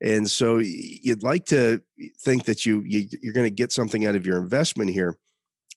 And 0.00 0.30
so 0.30 0.58
you'd 0.58 1.24
like 1.24 1.46
to 1.46 1.82
think 2.20 2.44
that 2.44 2.64
you, 2.64 2.82
you 2.82 3.08
are 3.28 3.32
going 3.32 3.46
to 3.46 3.50
get 3.50 3.72
something 3.72 4.06
out 4.06 4.14
of 4.14 4.24
your 4.24 4.38
investment 4.38 4.90
here. 4.90 5.18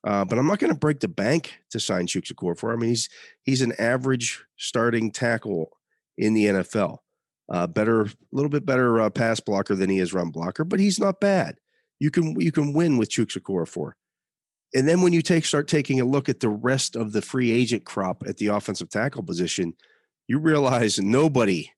Uh, 0.04 0.24
but 0.26 0.38
I'm 0.38 0.46
not 0.46 0.60
going 0.60 0.72
to 0.72 0.78
break 0.78 1.00
the 1.00 1.08
bank 1.08 1.60
to 1.72 1.80
sign 1.80 2.06
Chuks 2.06 2.32
Okorafor. 2.32 2.74
I 2.74 2.76
mean, 2.76 2.90
he's 2.90 3.10
he's 3.44 3.62
an 3.62 3.74
average 3.80 4.44
starting 4.58 5.12
tackle 5.12 5.72
in 6.18 6.34
the 6.34 6.46
NFL. 6.46 6.98
Uh, 7.52 7.68
better, 7.68 8.04
a 8.04 8.10
little 8.32 8.50
bit 8.50 8.66
better 8.66 9.02
uh, 9.02 9.10
pass 9.10 9.42
blocker 9.42 9.76
than 9.76 9.90
he 9.90 10.00
is 10.00 10.14
run 10.14 10.30
blocker, 10.30 10.64
but 10.64 10.80
he's 10.80 11.00
not 11.00 11.20
bad. 11.20 11.58
You 12.00 12.10
can 12.10 12.40
you 12.40 12.52
can 12.52 12.74
win 12.74 12.98
with 12.98 13.10
Okorafor. 13.10 13.92
And 14.74 14.88
then 14.88 15.02
when 15.02 15.12
you 15.12 15.22
take 15.22 15.46
start 15.46 15.68
taking 15.68 16.00
a 16.00 16.06
look 16.06 16.30
at 16.30 16.40
the 16.40 16.50
rest 16.50 16.96
of 16.96 17.12
the 17.12 17.22
free 17.22 17.52
agent 17.52 17.84
crop 17.84 18.24
at 18.26 18.38
the 18.38 18.48
offensive 18.48 18.90
tackle 18.90 19.22
position, 19.22 19.74
you 20.28 20.40
realize 20.40 20.98
nobody 20.98 21.70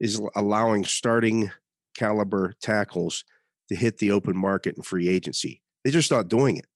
is 0.00 0.20
allowing 0.34 0.84
starting 0.84 1.50
caliber 1.96 2.54
tackles 2.60 3.24
to 3.68 3.76
hit 3.76 3.98
the 3.98 4.10
open 4.10 4.36
market 4.36 4.74
and 4.74 4.84
free 4.84 5.08
agency. 5.08 5.62
They're 5.84 5.92
just 5.92 6.10
not 6.10 6.28
doing 6.28 6.56
it. 6.56 6.66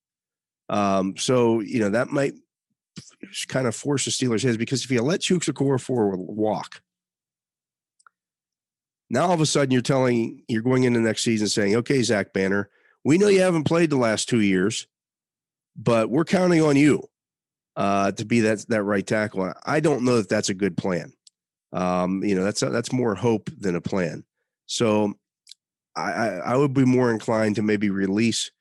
Um, 0.69 1.17
so 1.17 1.59
you 1.59 1.79
know 1.79 1.89
that 1.89 2.07
might 2.07 2.35
kind 3.49 3.67
of 3.67 3.75
force 3.75 4.05
the 4.05 4.11
Steelers' 4.11 4.43
hands 4.43 4.57
because 4.57 4.85
if 4.85 4.91
you 4.91 5.01
let 5.01 5.19
Chuks 5.19 5.51
Okorafor 5.51 6.17
walk, 6.17 6.81
now 9.09 9.27
all 9.27 9.33
of 9.33 9.41
a 9.41 9.45
sudden 9.45 9.71
you're 9.71 9.81
telling 9.81 10.43
you're 10.47 10.61
going 10.61 10.83
into 10.83 10.99
next 10.99 11.23
season 11.23 11.47
saying, 11.47 11.75
okay, 11.75 12.01
Zach 12.01 12.33
Banner, 12.33 12.69
we 13.03 13.17
know 13.17 13.27
you 13.27 13.41
haven't 13.41 13.65
played 13.65 13.89
the 13.89 13.97
last 13.97 14.29
two 14.29 14.41
years 14.41 14.87
but 15.75 16.09
we're 16.09 16.25
counting 16.25 16.61
on 16.61 16.75
you 16.75 17.03
uh, 17.75 18.11
to 18.13 18.25
be 18.25 18.41
that 18.41 18.65
that 18.69 18.83
right 18.83 19.05
tackle. 19.05 19.53
I 19.65 19.79
don't 19.79 20.03
know 20.03 20.17
that 20.17 20.29
that's 20.29 20.49
a 20.49 20.53
good 20.53 20.77
plan. 20.77 21.13
Um, 21.73 22.23
you 22.23 22.35
know, 22.35 22.43
that's 22.43 22.61
a, 22.61 22.69
that's 22.69 22.93
more 22.93 23.15
hope 23.15 23.49
than 23.57 23.75
a 23.75 23.81
plan. 23.81 24.23
So 24.65 25.13
I, 25.95 26.39
I 26.45 26.55
would 26.55 26.73
be 26.73 26.85
more 26.85 27.11
inclined 27.11 27.57
to 27.57 27.61
maybe 27.61 27.89
release 27.89 28.51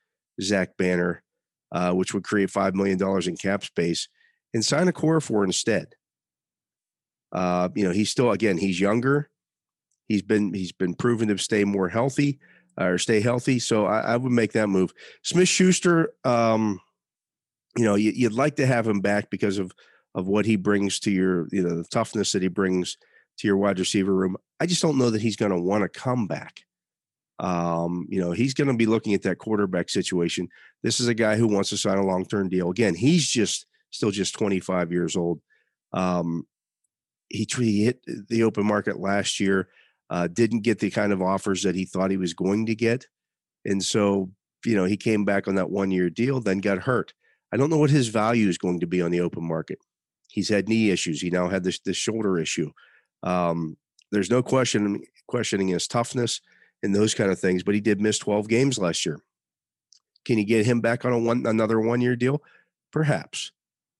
Zach 0.40 0.76
Banner, 0.76 1.22
uh, 1.70 1.92
which 1.92 2.12
would 2.12 2.24
create 2.24 2.50
five 2.50 2.74
million 2.74 2.98
dollars 2.98 3.28
in 3.28 3.36
cap 3.36 3.64
space, 3.64 4.08
and 4.52 4.64
sign 4.64 4.88
Okorafor 4.88 5.44
instead. 5.44 5.94
Uh, 7.32 7.68
you 7.74 7.84
know, 7.84 7.92
he's 7.92 8.10
still 8.10 8.32
again 8.32 8.58
he's 8.58 8.80
younger. 8.80 9.30
He's 10.08 10.22
been 10.22 10.52
he's 10.52 10.72
been 10.72 10.94
proven 10.94 11.28
to 11.28 11.38
stay 11.38 11.64
more 11.64 11.88
healthy 11.88 12.38
uh, 12.80 12.84
or 12.84 12.98
stay 12.98 13.20
healthy. 13.20 13.58
So 13.58 13.86
I, 13.86 14.00
I, 14.00 14.16
would 14.16 14.32
make 14.32 14.52
that 14.52 14.68
move. 14.68 14.92
Smith 15.22 15.48
Schuster. 15.48 16.12
Um, 16.24 16.80
you 17.76 17.84
know, 17.84 17.96
you, 17.96 18.28
would 18.28 18.36
like 18.36 18.56
to 18.56 18.66
have 18.66 18.86
him 18.86 19.00
back 19.00 19.30
because 19.30 19.58
of 19.58 19.72
of 20.14 20.28
what 20.28 20.46
he 20.46 20.56
brings 20.56 21.00
to 21.00 21.10
your, 21.10 21.48
you 21.50 21.62
know, 21.62 21.76
the 21.76 21.84
toughness 21.84 22.32
that 22.32 22.42
he 22.42 22.48
brings 22.48 22.96
to 23.38 23.48
your 23.48 23.56
wide 23.56 23.78
receiver 23.78 24.14
room. 24.14 24.36
I 24.60 24.66
just 24.66 24.82
don't 24.82 24.98
know 24.98 25.10
that 25.10 25.20
he's 25.20 25.36
going 25.36 25.50
to 25.50 25.60
want 25.60 25.82
to 25.82 25.88
come 25.88 26.26
back. 26.26 26.60
Um, 27.40 28.06
you 28.08 28.20
know, 28.20 28.30
he's 28.30 28.54
going 28.54 28.68
to 28.68 28.76
be 28.76 28.86
looking 28.86 29.12
at 29.14 29.22
that 29.22 29.38
quarterback 29.38 29.88
situation. 29.90 30.48
This 30.84 31.00
is 31.00 31.08
a 31.08 31.14
guy 31.14 31.36
who 31.36 31.48
wants 31.48 31.70
to 31.70 31.76
sign 31.76 31.98
a 31.98 32.06
long 32.06 32.24
term 32.24 32.48
deal. 32.48 32.70
Again, 32.70 32.94
he's 32.94 33.28
just 33.28 33.66
still 33.90 34.12
just 34.12 34.34
25 34.34 34.92
years 34.92 35.16
old. 35.16 35.40
Um, 35.92 36.46
he, 37.28 37.46
he 37.50 37.84
hit 37.84 38.00
the 38.06 38.44
open 38.44 38.64
market 38.64 39.00
last 39.00 39.40
year, 39.40 39.68
uh, 40.10 40.28
didn't 40.28 40.60
get 40.60 40.78
the 40.78 40.90
kind 40.90 41.12
of 41.12 41.22
offers 41.22 41.62
that 41.62 41.74
he 41.74 41.84
thought 41.84 42.10
he 42.10 42.16
was 42.16 42.34
going 42.34 42.66
to 42.66 42.74
get. 42.74 43.06
And 43.64 43.82
so, 43.82 44.30
you 44.64 44.76
know, 44.76 44.84
he 44.84 44.96
came 44.96 45.24
back 45.24 45.48
on 45.48 45.54
that 45.54 45.70
one 45.70 45.90
year 45.90 46.10
deal, 46.10 46.40
then 46.40 46.58
got 46.58 46.78
hurt. 46.78 47.12
I 47.52 47.56
don't 47.56 47.70
know 47.70 47.78
what 47.78 47.90
his 47.90 48.08
value 48.08 48.48
is 48.48 48.58
going 48.58 48.80
to 48.80 48.86
be 48.86 49.00
on 49.00 49.10
the 49.10 49.20
open 49.20 49.46
market. 49.46 49.78
He's 50.28 50.48
had 50.48 50.68
knee 50.68 50.90
issues. 50.90 51.20
He 51.20 51.30
now 51.30 51.48
had 51.48 51.62
this 51.62 51.78
this 51.78 51.96
shoulder 51.96 52.38
issue. 52.38 52.72
Um, 53.22 53.76
there's 54.10 54.30
no 54.30 54.42
question 54.42 55.02
questioning 55.26 55.68
his 55.68 55.86
toughness 55.86 56.40
and 56.82 56.94
those 56.94 57.14
kind 57.14 57.30
of 57.30 57.38
things, 57.38 57.62
but 57.62 57.74
he 57.74 57.80
did 57.80 58.00
miss 58.00 58.18
12 58.18 58.48
games 58.48 58.78
last 58.78 59.06
year. 59.06 59.18
Can 60.24 60.38
you 60.38 60.44
get 60.44 60.66
him 60.66 60.80
back 60.80 61.04
on 61.04 61.12
a 61.12 61.18
one 61.18 61.46
another 61.46 61.80
one 61.80 62.00
year 62.00 62.16
deal? 62.16 62.42
Perhaps. 62.92 63.52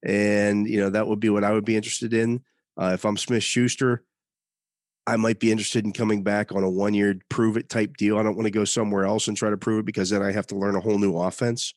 And 0.05 0.69
you 0.69 0.81
know 0.81 0.91
that 0.91 1.07
would 1.07 1.21
be 1.21 1.31
what 1.31 1.45
I 1.45 1.53
would 1.53 1.65
be 1.65 1.77
interested 1.77 2.13
in. 2.13 2.43
Uh, 2.81 2.91
if 2.95 3.05
I'm 3.05 3.17
Smith 3.17 3.43
Schuster, 3.43 4.03
I 5.07 5.17
might 5.17 5.39
be 5.39 5.51
interested 5.53 5.85
in 5.85 5.93
coming 5.93 6.23
back 6.23 6.53
on 6.53 6.65
a 6.65 6.71
one 6.71 6.95
year 6.95 7.17
prove 7.29 7.57
it 7.57 7.69
type 7.69 7.97
deal. 7.97 8.19
I 8.19 8.23
don't 8.23 8.37
want 8.37 8.47
to 8.47 8.51
go 8.51 8.65
somewhere 8.65 9.05
else 9.05 9.29
and 9.29 9.37
try 9.37 9.51
to 9.51 9.57
prove 9.57 9.81
it 9.81 9.87
because 9.87 10.11
then 10.11 10.23
I 10.23 10.33
have 10.33 10.47
to 10.49 10.57
learn 10.57 10.77
a 10.77 10.81
whole 10.81 10.99
new 10.99 11.17
offense 11.19 11.75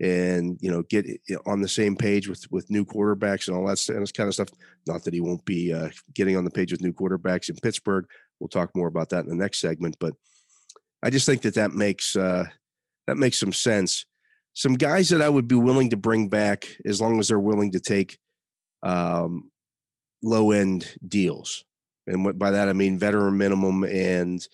and 0.00 0.58
you 0.60 0.70
know 0.70 0.82
get 0.82 1.06
on 1.46 1.60
the 1.60 1.68
same 1.68 1.94
page 1.94 2.28
with 2.28 2.50
with 2.50 2.70
new 2.70 2.84
quarterbacks 2.84 3.46
and 3.48 3.56
all 3.56 3.66
that 3.66 4.12
kind 4.16 4.28
of 4.28 4.34
stuff. 4.34 4.48
Not 4.86 5.04
that 5.04 5.14
he 5.14 5.20
won't 5.20 5.44
be 5.44 5.72
uh, 5.72 5.90
getting 6.14 6.36
on 6.36 6.44
the 6.44 6.50
page 6.50 6.72
with 6.72 6.80
new 6.80 6.92
quarterbacks 6.92 7.48
in 7.48 7.56
Pittsburgh. 7.56 8.06
We'll 8.40 8.48
talk 8.48 8.74
more 8.74 8.88
about 8.88 9.10
that 9.10 9.24
in 9.24 9.28
the 9.28 9.36
next 9.36 9.60
segment, 9.60 9.96
but 10.00 10.14
I 11.02 11.10
just 11.10 11.26
think 11.26 11.42
that 11.42 11.54
that 11.54 11.72
makes 11.72 12.16
uh, 12.16 12.46
that 13.06 13.16
makes 13.16 13.38
some 13.38 13.52
sense. 13.52 14.06
Some 14.54 14.74
guys 14.74 15.08
that 15.10 15.20
I 15.20 15.28
would 15.28 15.48
be 15.48 15.56
willing 15.56 15.90
to 15.90 15.96
bring 15.96 16.28
back 16.28 16.66
as 16.84 17.00
long 17.00 17.18
as 17.18 17.28
they're 17.28 17.38
willing 17.38 17.72
to 17.72 17.80
take 17.80 18.18
um, 18.82 19.50
low 20.22 20.52
end 20.52 20.96
deals, 21.06 21.64
and 22.06 22.24
what 22.24 22.38
by 22.38 22.50
that 22.50 22.68
I 22.68 22.72
mean 22.72 22.98
veteran 22.98 23.36
minimum 23.36 23.84
and 23.84 24.46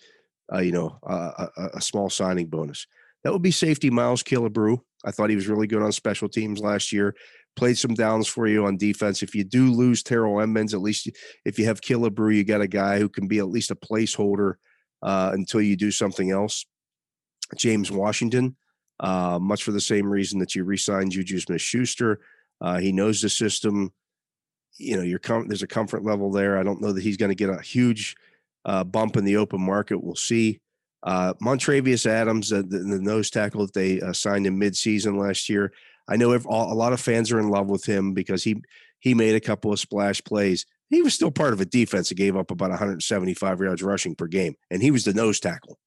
uh, 0.53 0.59
you 0.59 0.71
know 0.71 0.97
a, 1.03 1.47
a 1.75 1.81
small 1.81 2.09
signing 2.09 2.47
bonus. 2.47 2.87
That 3.23 3.33
would 3.33 3.41
be 3.41 3.51
safety 3.51 3.89
Miles 3.89 4.23
Killebrew. 4.23 4.79
I 5.05 5.11
thought 5.11 5.29
he 5.29 5.35
was 5.35 5.47
really 5.47 5.67
good 5.67 5.81
on 5.81 5.91
special 5.91 6.29
teams 6.29 6.59
last 6.59 6.91
year. 6.91 7.15
Played 7.55 7.77
some 7.77 7.93
downs 7.93 8.27
for 8.27 8.47
you 8.47 8.65
on 8.65 8.77
defense. 8.77 9.21
If 9.21 9.35
you 9.35 9.43
do 9.43 9.71
lose 9.71 10.03
Terrell 10.03 10.41
Edmunds, 10.41 10.73
at 10.73 10.81
least 10.81 11.09
if 11.45 11.59
you 11.59 11.65
have 11.65 11.81
Killebrew, 11.81 12.35
you 12.35 12.43
got 12.43 12.61
a 12.61 12.67
guy 12.67 12.99
who 12.99 13.09
can 13.09 13.27
be 13.27 13.39
at 13.39 13.49
least 13.49 13.71
a 13.71 13.75
placeholder 13.75 14.55
uh, 15.03 15.31
until 15.33 15.61
you 15.61 15.75
do 15.75 15.91
something 15.91 16.31
else. 16.31 16.65
James 17.57 17.91
Washington, 17.91 18.55
uh, 18.99 19.37
much 19.41 19.63
for 19.63 19.71
the 19.71 19.81
same 19.81 20.07
reason 20.07 20.39
that 20.39 20.55
you 20.55 20.63
re-signed 20.63 21.11
Juju 21.11 21.39
Smith-Schuster. 21.39 22.21
Uh, 22.61 22.77
he 22.77 22.91
knows 22.91 23.21
the 23.21 23.29
system. 23.29 23.91
You 24.77 25.03
know, 25.03 25.17
com- 25.19 25.47
there's 25.47 25.63
a 25.63 25.67
comfort 25.67 26.03
level 26.03 26.31
there. 26.31 26.57
I 26.57 26.63
don't 26.63 26.81
know 26.81 26.91
that 26.91 27.03
he's 27.03 27.17
going 27.17 27.29
to 27.29 27.35
get 27.35 27.49
a 27.49 27.61
huge 27.61 28.15
uh, 28.65 28.83
bump 28.83 29.17
in 29.17 29.25
the 29.25 29.37
open 29.37 29.61
market. 29.61 30.03
We'll 30.03 30.15
see. 30.15 30.59
Uh, 31.03 31.33
Montravius 31.41 32.05
Adams, 32.05 32.49
the, 32.49 32.61
the, 32.61 32.99
nose 32.99 33.31
tackle 33.31 33.65
that 33.65 33.73
they 33.73 33.99
uh, 34.01 34.13
signed 34.13 34.45
in 34.45 34.59
midseason 34.59 35.19
last 35.19 35.49
year. 35.49 35.73
I 36.07 36.15
know 36.15 36.33
if, 36.33 36.45
all, 36.45 36.71
a 36.71 36.75
lot 36.75 36.93
of 36.93 36.99
fans 36.99 37.31
are 37.31 37.39
in 37.39 37.49
love 37.49 37.69
with 37.69 37.85
him 37.85 38.13
because 38.13 38.43
he 38.43 38.61
he 38.99 39.15
made 39.15 39.33
a 39.33 39.39
couple 39.39 39.73
of 39.73 39.79
splash 39.79 40.23
plays. 40.23 40.65
He 40.89 41.01
was 41.01 41.15
still 41.15 41.31
part 41.31 41.53
of 41.53 41.61
a 41.61 41.65
defense 41.65 42.09
that 42.09 42.15
gave 42.15 42.37
up 42.37 42.51
about 42.51 42.69
175 42.69 43.59
yards 43.59 43.81
rushing 43.81 44.13
per 44.13 44.27
game, 44.27 44.55
and 44.69 44.81
he 44.81 44.91
was 44.91 45.05
the 45.05 45.13
nose 45.13 45.39
tackle. 45.39 45.79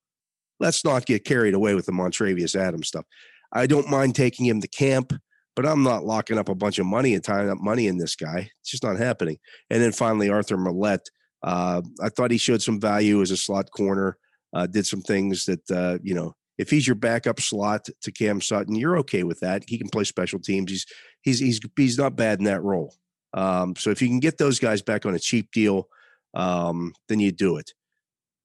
Let's 0.59 0.85
not 0.85 1.07
get 1.07 1.25
carried 1.25 1.55
away 1.55 1.75
with 1.75 1.87
the 1.87 1.93
Montravius 1.93 2.57
Adams 2.57 2.89
stuff. 2.89 3.05
I 3.53 3.67
don't 3.67 3.89
mind 3.89 4.17
taking 4.17 4.47
him 4.47 4.61
to 4.61 4.69
camp, 4.69 5.13
but 5.57 5.67
I'm 5.67 5.83
not 5.83 6.05
locking 6.05 6.39
up 6.39 6.49
a 6.49 6.55
bunch 6.55 6.79
of 6.79 6.87
money 6.87 7.15
and 7.15 7.23
tying 7.23 7.51
up 7.51 7.59
money 7.59 7.87
in 7.87 7.99
this 7.99 8.17
guy. 8.17 8.51
It's 8.61 8.71
just 8.71 8.83
not 8.83 8.99
happening. 8.99 9.39
And 9.71 9.83
then 9.83 9.93
finally, 9.93 10.31
Arthur 10.31 10.57
Maulet. 10.57 11.01
Uh, 11.43 11.83
I 12.03 12.09
thought 12.09 12.31
he 12.31 12.39
showed 12.39 12.63
some 12.63 12.81
value 12.81 13.21
as 13.21 13.31
a 13.31 13.37
slot 13.37 13.71
corner 13.71 14.17
uh, 14.55 14.67
did 14.67 14.87
some 14.87 15.03
things 15.03 15.45
that 15.45 15.71
uh, 15.71 15.99
you 16.03 16.15
know 16.15 16.35
if 16.57 16.71
he's 16.71 16.87
your 16.87 16.95
backup 16.95 17.41
slot 17.41 17.89
to 18.03 18.13
Cam 18.13 18.41
Sutton, 18.41 18.77
you're 18.77 18.97
okay 18.99 19.25
with 19.25 19.41
that. 19.41 19.65
He 19.67 19.77
can 19.77 19.89
play 19.89 20.05
special 20.05 20.39
teams. 20.39 20.71
He's 20.71 20.87
he's 21.23 21.41
he's 21.41 21.61
he's 21.77 21.99
not 21.99 22.17
bad 22.17 22.39
in 22.39 22.45
that 22.45 22.63
role. 22.63 22.95
Um, 23.35 23.75
so 23.75 23.91
if 23.91 24.01
you 24.01 24.09
can 24.09 24.21
get 24.21 24.39
those 24.39 24.61
guys 24.61 24.81
back 24.81 25.05
on 25.05 25.15
a 25.15 25.19
cheap 25.19 25.51
deal, 25.51 25.89
um, 26.35 26.95
then 27.09 27.19
you 27.19 27.33
do 27.33 27.57
it. 27.57 27.73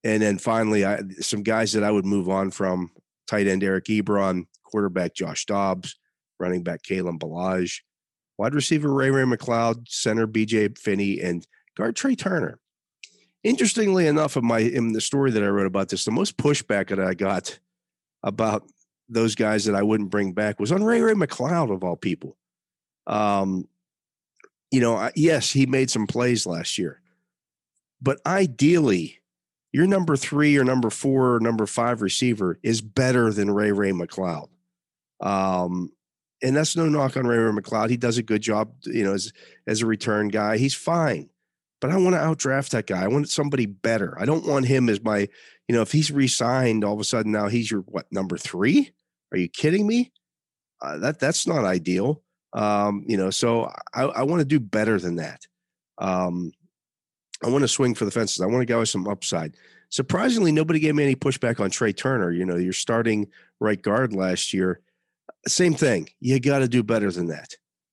And 0.04 0.24
then 0.24 0.39
finally, 0.39 0.84
I, 0.84 1.01
some 1.20 1.44
guys 1.44 1.74
that 1.74 1.84
I 1.84 1.92
would 1.92 2.06
move 2.06 2.28
on 2.28 2.50
from: 2.50 2.89
tight 3.28 3.48
end 3.48 3.63
Eric 3.63 3.86
Ebron, 3.86 4.46
quarterback 4.63 5.13
Josh 5.13 5.46
Dobbs, 5.46 5.96
running 6.39 6.63
back 6.63 6.81
Kalen 6.84 7.19
Ballage, 7.19 7.81
wide 8.38 8.55
receiver 8.55 8.91
Ray 8.91 9.12
Ray 9.12 9.24
McCloud, 9.24 9.88
center 9.88 10.27
BJ 10.27 10.77
Finney, 10.77 11.19
and 11.19 11.46
guard 11.77 11.96
Trai 11.96 12.17
Turner. 12.17 12.60
Interestingly 13.43 14.08
enough, 14.08 14.36
in 14.36 14.46
my 14.46 14.60
in 14.60 14.93
the 14.93 15.01
story 15.01 15.31
that 15.31 15.43
I 15.43 15.48
wrote 15.48 15.67
about 15.67 15.89
this, 15.89 16.05
the 16.05 16.12
most 16.12 16.38
pushback 16.38 16.89
that 16.89 17.00
I 17.00 17.13
got 17.13 17.60
about 18.24 18.63
those 19.08 19.36
guys 19.36 19.65
that 19.65 19.75
I 19.75 19.84
wouldn't 19.84 20.10
bring 20.10 20.34
back 20.34 20.60
was 20.60 20.72
on 20.72 20.84
Ray 20.84 21.01
Ray 21.01 21.13
McCloud 21.13 21.74
of 21.74 21.84
all 21.84 21.96
people. 21.96 22.38
Um, 23.08 23.67
you 24.72 24.81
know, 24.81 25.10
yes, 25.15 25.51
he 25.51 25.65
made 25.65 25.89
some 25.89 26.05
plays 26.05 26.46
last 26.46 26.77
year, 26.77 27.01
but 28.01 28.19
ideally, 28.25 29.19
your 29.72 29.88
number 29.88 30.15
three 30.15 30.58
or 30.58 30.63
number 30.63 30.89
four 30.89 31.36
or 31.36 31.39
number 31.39 31.65
five 31.65 32.01
receiver 32.01 32.60
is 32.63 32.81
better 32.81 33.31
than 33.31 33.51
Ray 33.51 33.72
Ray 33.72 33.91
McCloud. 33.91 34.50
Um, 35.22 35.91
and 36.41 36.55
that's 36.55 36.75
no 36.75 36.88
knock 36.88 37.17
on 37.17 37.27
Ray 37.27 37.38
Ray 37.38 37.51
McCloud. 37.51 37.89
He 37.89 37.98
does 37.98 38.17
a 38.17 38.24
good 38.24 38.41
job, 38.41 38.72
you 38.86 39.03
know, 39.03 39.13
as 39.13 39.31
as 39.67 39.81
a 39.81 39.86
return 39.86 40.29
guy. 40.29 40.58
He's 40.58 40.75
fine 40.75 41.29
but 41.81 41.91
I 41.91 41.98
want 41.98 42.15
to 42.15 42.19
outdraft 42.19 42.69
that 42.69 42.88
guy. 42.88 43.03
I 43.03 43.08
want 43.08 43.29
somebody 43.29 43.65
better. 43.65 44.17
I 44.19 44.25
don't 44.25 44.46
want 44.46 44.65
him 44.65 44.89
as 44.89 45.01
my, 45.01 45.29
you 45.67 45.75
know, 45.75 45.81
if 45.81 45.91
he's 45.91 46.12
re-signed, 46.12 46.84
all 46.84 46.93
of 46.93 47.00
a 47.00 47.03
sudden 47.03 47.31
now 47.31 47.48
he's 47.48 47.72
your 47.72 47.81
what 47.81 48.05
number 48.12 48.38
three? 48.38 48.91
Are 49.31 49.38
you 49.38 49.48
kidding 49.48 49.88
me? 49.88 50.12
Uh, 50.81 50.98
that 51.00 51.19
that's 51.19 51.48
not 51.48 51.65
ideal. 51.65 52.22
Um, 52.53 53.03
you 53.08 53.17
know, 53.17 53.29
so 53.29 53.72
I, 53.93 54.03
I 54.03 54.24
want 54.24 54.39
to 54.39 54.46
do 54.46 54.60
better 54.60 55.00
than 55.00 55.17
that. 55.17 55.46
Um, 56.00 56.51
I 57.43 57.50
want 57.50 57.62
to 57.63 57.67
swing 57.67 57.96
for 57.96 58.05
the 58.05 58.12
fences. 58.12 58.41
I 58.41 58.48
want 58.48 58.62
to 58.62 58.65
go 58.65 58.79
with 58.79 58.89
some 58.89 59.08
upside. 59.08 59.55
Surprisingly, 59.89 60.51
nobody 60.51 60.79
gave 60.79 60.96
me 60.96 61.03
any 61.03 61.15
pushback 61.15 61.60
on 61.60 61.69
Trai 61.69 61.96
Turner. 61.96 62.31
You 62.31 62.46
know, 62.46 62.58
you're 62.58 62.74
starting 62.74 63.27
right 63.60 63.81
guard 63.81 64.13
last 64.13 64.53
year. 64.53 64.81
Same 65.50 65.74
thing. 65.74 66.10
You 66.20 66.39
got 66.39 66.60
to 66.60 66.68
do 66.68 66.84
better 66.84 67.12
than 67.12 67.27
that. 67.27 67.50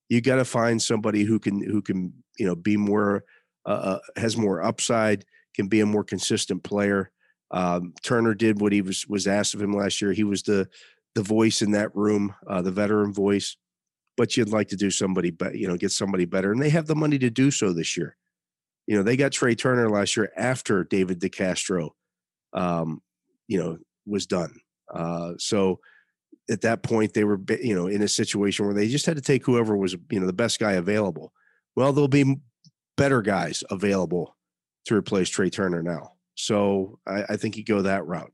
You 0.08 0.20
got 0.20 0.36
to 0.36 0.44
find 0.44 0.80
somebody 0.80 1.24
who 1.24 1.38
can 1.38 1.62
who 1.62 1.82
can 1.82 2.12
you 2.38 2.46
know 2.46 2.54
be 2.54 2.76
more 2.76 3.24
uh, 3.66 3.68
uh, 3.68 3.98
has 4.16 4.36
more 4.36 4.62
upside, 4.62 5.24
can 5.54 5.66
be 5.66 5.80
a 5.80 5.86
more 5.86 6.04
consistent 6.04 6.62
player. 6.62 7.10
Um, 7.50 7.94
Turner 8.02 8.34
did 8.34 8.60
what 8.60 8.72
he 8.72 8.82
was 8.82 9.06
was 9.08 9.26
asked 9.26 9.54
of 9.54 9.62
him 9.62 9.72
last 9.72 10.00
year. 10.00 10.12
He 10.12 10.24
was 10.24 10.42
the 10.42 10.68
the 11.14 11.22
voice 11.22 11.62
in 11.62 11.72
that 11.72 11.94
room, 11.96 12.34
uh, 12.46 12.62
the 12.62 12.70
veteran 12.70 13.12
voice. 13.12 13.56
But 14.16 14.36
you'd 14.36 14.50
like 14.50 14.68
to 14.68 14.76
do 14.76 14.90
somebody, 14.90 15.30
but 15.30 15.56
you 15.56 15.68
know, 15.68 15.76
get 15.76 15.92
somebody 15.92 16.24
better, 16.24 16.52
and 16.52 16.62
they 16.62 16.70
have 16.70 16.86
the 16.86 16.94
money 16.94 17.18
to 17.18 17.30
do 17.30 17.50
so 17.50 17.72
this 17.72 17.96
year. 17.96 18.16
You 18.86 18.96
know, 18.96 19.02
they 19.02 19.16
got 19.16 19.32
Trai 19.32 19.58
Turner 19.58 19.90
last 19.90 20.16
year 20.16 20.30
after 20.36 20.84
David 20.84 21.20
DeCastro, 21.20 21.90
um, 22.52 23.02
you 23.48 23.58
know, 23.58 23.78
was 24.06 24.26
done. 24.26 24.54
Uh, 24.92 25.32
so 25.38 25.80
at 26.48 26.60
that 26.60 26.82
point, 26.82 27.14
they 27.14 27.24
were, 27.24 27.40
you 27.60 27.74
know, 27.74 27.86
in 27.86 28.02
a 28.02 28.08
situation 28.08 28.66
where 28.66 28.74
they 28.74 28.88
just 28.88 29.06
had 29.06 29.16
to 29.16 29.22
take 29.22 29.44
whoever 29.44 29.76
was, 29.76 29.96
you 30.10 30.20
know, 30.20 30.26
the 30.26 30.32
best 30.32 30.58
guy 30.58 30.72
available. 30.72 31.32
Well, 31.74 31.92
there'll 31.92 32.08
be 32.08 32.36
better 32.96 33.20
guys 33.22 33.64
available 33.70 34.36
to 34.86 34.94
replace 34.94 35.30
Trai 35.30 35.50
Turner 35.50 35.82
now. 35.82 36.12
So 36.34 36.98
I, 37.06 37.24
I 37.30 37.36
think 37.36 37.56
you 37.56 37.64
go 37.64 37.82
that 37.82 38.06
route. 38.06 38.32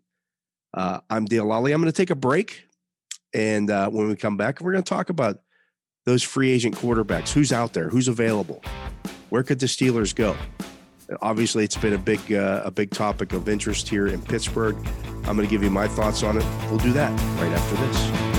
Uh, 0.75 1.01
I'm 1.09 1.25
Dale 1.25 1.47
Lolley. 1.47 1.73
I'm 1.73 1.81
going 1.81 1.93
to 1.93 1.97
take 1.97 2.11
a 2.11 2.15
break. 2.15 2.65
And 3.35 3.71
uh, 3.71 3.89
when 3.89 4.09
we 4.09 4.17
come 4.17 4.37
back, 4.37 4.61
we're 4.61 4.73
going 4.73 4.85
to 4.85 4.89
talk 4.89 5.09
about 5.09 5.39
those 6.05 6.23
free 6.23 6.51
agent 6.51 6.75
quarterbacks. 6.75 7.33
Who's 7.33 7.53
out 7.53 7.73
there? 7.73 7.89
Who's 7.89 8.09
available? 8.09 8.63
Where 9.31 9.43
could 9.43 9.59
the 9.59 9.67
Steelers 9.67 10.15
go? 10.15 10.37
Obviously, 11.21 11.65
it's 11.65 11.77
been 11.77 11.93
a 11.93 11.99
big 11.99 12.33
uh, 12.33 12.63
a 12.65 12.71
big 12.71 12.91
topic 12.91 13.33
of 13.33 13.49
interest 13.49 13.89
here 13.89 14.07
in 14.07 14.23
Pittsburgh. 14.23 14.77
I'm 15.25 15.37
going 15.37 15.47
to 15.47 15.51
give 15.51 15.63
you 15.63 15.71
my 15.71 15.89
thoughts 15.89 16.23
on 16.23 16.37
it. 16.37 16.45
We'll 16.69 16.79
do 16.79 16.93
that 16.93 17.11
right 17.41 17.53
after 17.53 17.77
this. 17.77 18.32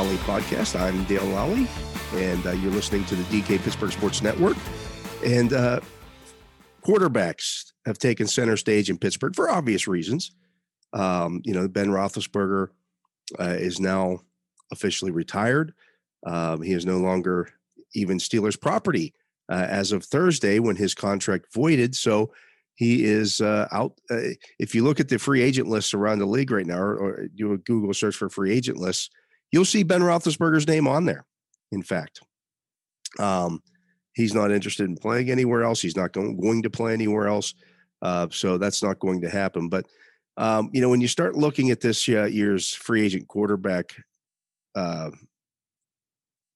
Lolley 0.00 0.16
podcast. 0.18 0.80
I'm 0.80 1.04
Dale 1.04 1.20
Lolley, 1.20 1.68
and 2.14 2.46
uh, 2.46 2.52
you're 2.52 2.72
listening 2.72 3.04
to 3.04 3.14
the 3.14 3.22
DK 3.24 3.62
Pittsburgh 3.62 3.92
Sports 3.92 4.22
Network. 4.22 4.56
And 5.22 5.52
uh, 5.52 5.80
quarterbacks 6.82 7.72
have 7.84 7.98
taken 7.98 8.26
center 8.26 8.56
stage 8.56 8.88
in 8.88 8.96
Pittsburgh 8.96 9.36
for 9.36 9.50
obvious 9.50 9.86
reasons. 9.86 10.32
Um, 10.94 11.42
you 11.44 11.52
know, 11.52 11.68
Ben 11.68 11.88
Roethlisberger 11.88 12.68
uh, 13.38 13.56
is 13.58 13.78
now 13.78 14.20
officially 14.72 15.10
retired. 15.10 15.74
Um, 16.26 16.62
he 16.62 16.72
is 16.72 16.86
no 16.86 16.96
longer 16.96 17.50
even 17.94 18.16
Steelers 18.16 18.58
property 18.58 19.12
uh, 19.52 19.66
as 19.68 19.92
of 19.92 20.02
Thursday 20.02 20.60
when 20.60 20.76
his 20.76 20.94
contract 20.94 21.52
voided. 21.52 21.94
So 21.94 22.32
he 22.74 23.04
is 23.04 23.42
uh, 23.42 23.68
out. 23.70 24.00
Uh, 24.10 24.30
if 24.58 24.74
you 24.74 24.82
look 24.82 24.98
at 24.98 25.10
the 25.10 25.18
free 25.18 25.42
agent 25.42 25.68
lists 25.68 25.92
around 25.92 26.20
the 26.20 26.26
league 26.26 26.52
right 26.52 26.64
now, 26.64 26.78
or, 26.78 26.96
or, 26.96 27.28
do 27.34 27.52
a 27.52 27.58
Google 27.58 27.92
search 27.92 28.16
for 28.16 28.30
free 28.30 28.50
agent 28.50 28.78
lists, 28.78 29.10
you'll 29.52 29.64
see 29.64 29.82
Ben 29.82 30.02
Roethlisberger's 30.02 30.68
name 30.68 30.86
on 30.86 31.04
there. 31.04 31.24
In 31.72 31.82
fact, 31.82 32.20
um, 33.18 33.62
he's 34.14 34.34
not 34.34 34.50
interested 34.50 34.88
in 34.88 34.96
playing 34.96 35.30
anywhere 35.30 35.62
else. 35.62 35.80
He's 35.80 35.96
not 35.96 36.12
going, 36.12 36.38
going 36.40 36.62
to 36.62 36.70
play 36.70 36.92
anywhere 36.92 37.28
else. 37.28 37.54
Uh, 38.02 38.28
so 38.30 38.58
that's 38.58 38.82
not 38.82 38.98
going 38.98 39.20
to 39.22 39.30
happen. 39.30 39.68
But 39.68 39.86
um, 40.36 40.70
you 40.72 40.80
know, 40.80 40.88
when 40.88 41.00
you 41.00 41.08
start 41.08 41.36
looking 41.36 41.70
at 41.70 41.80
this 41.80 42.08
year's 42.08 42.72
free 42.72 43.04
agent 43.04 43.28
quarterback 43.28 43.94
uh, 44.74 45.10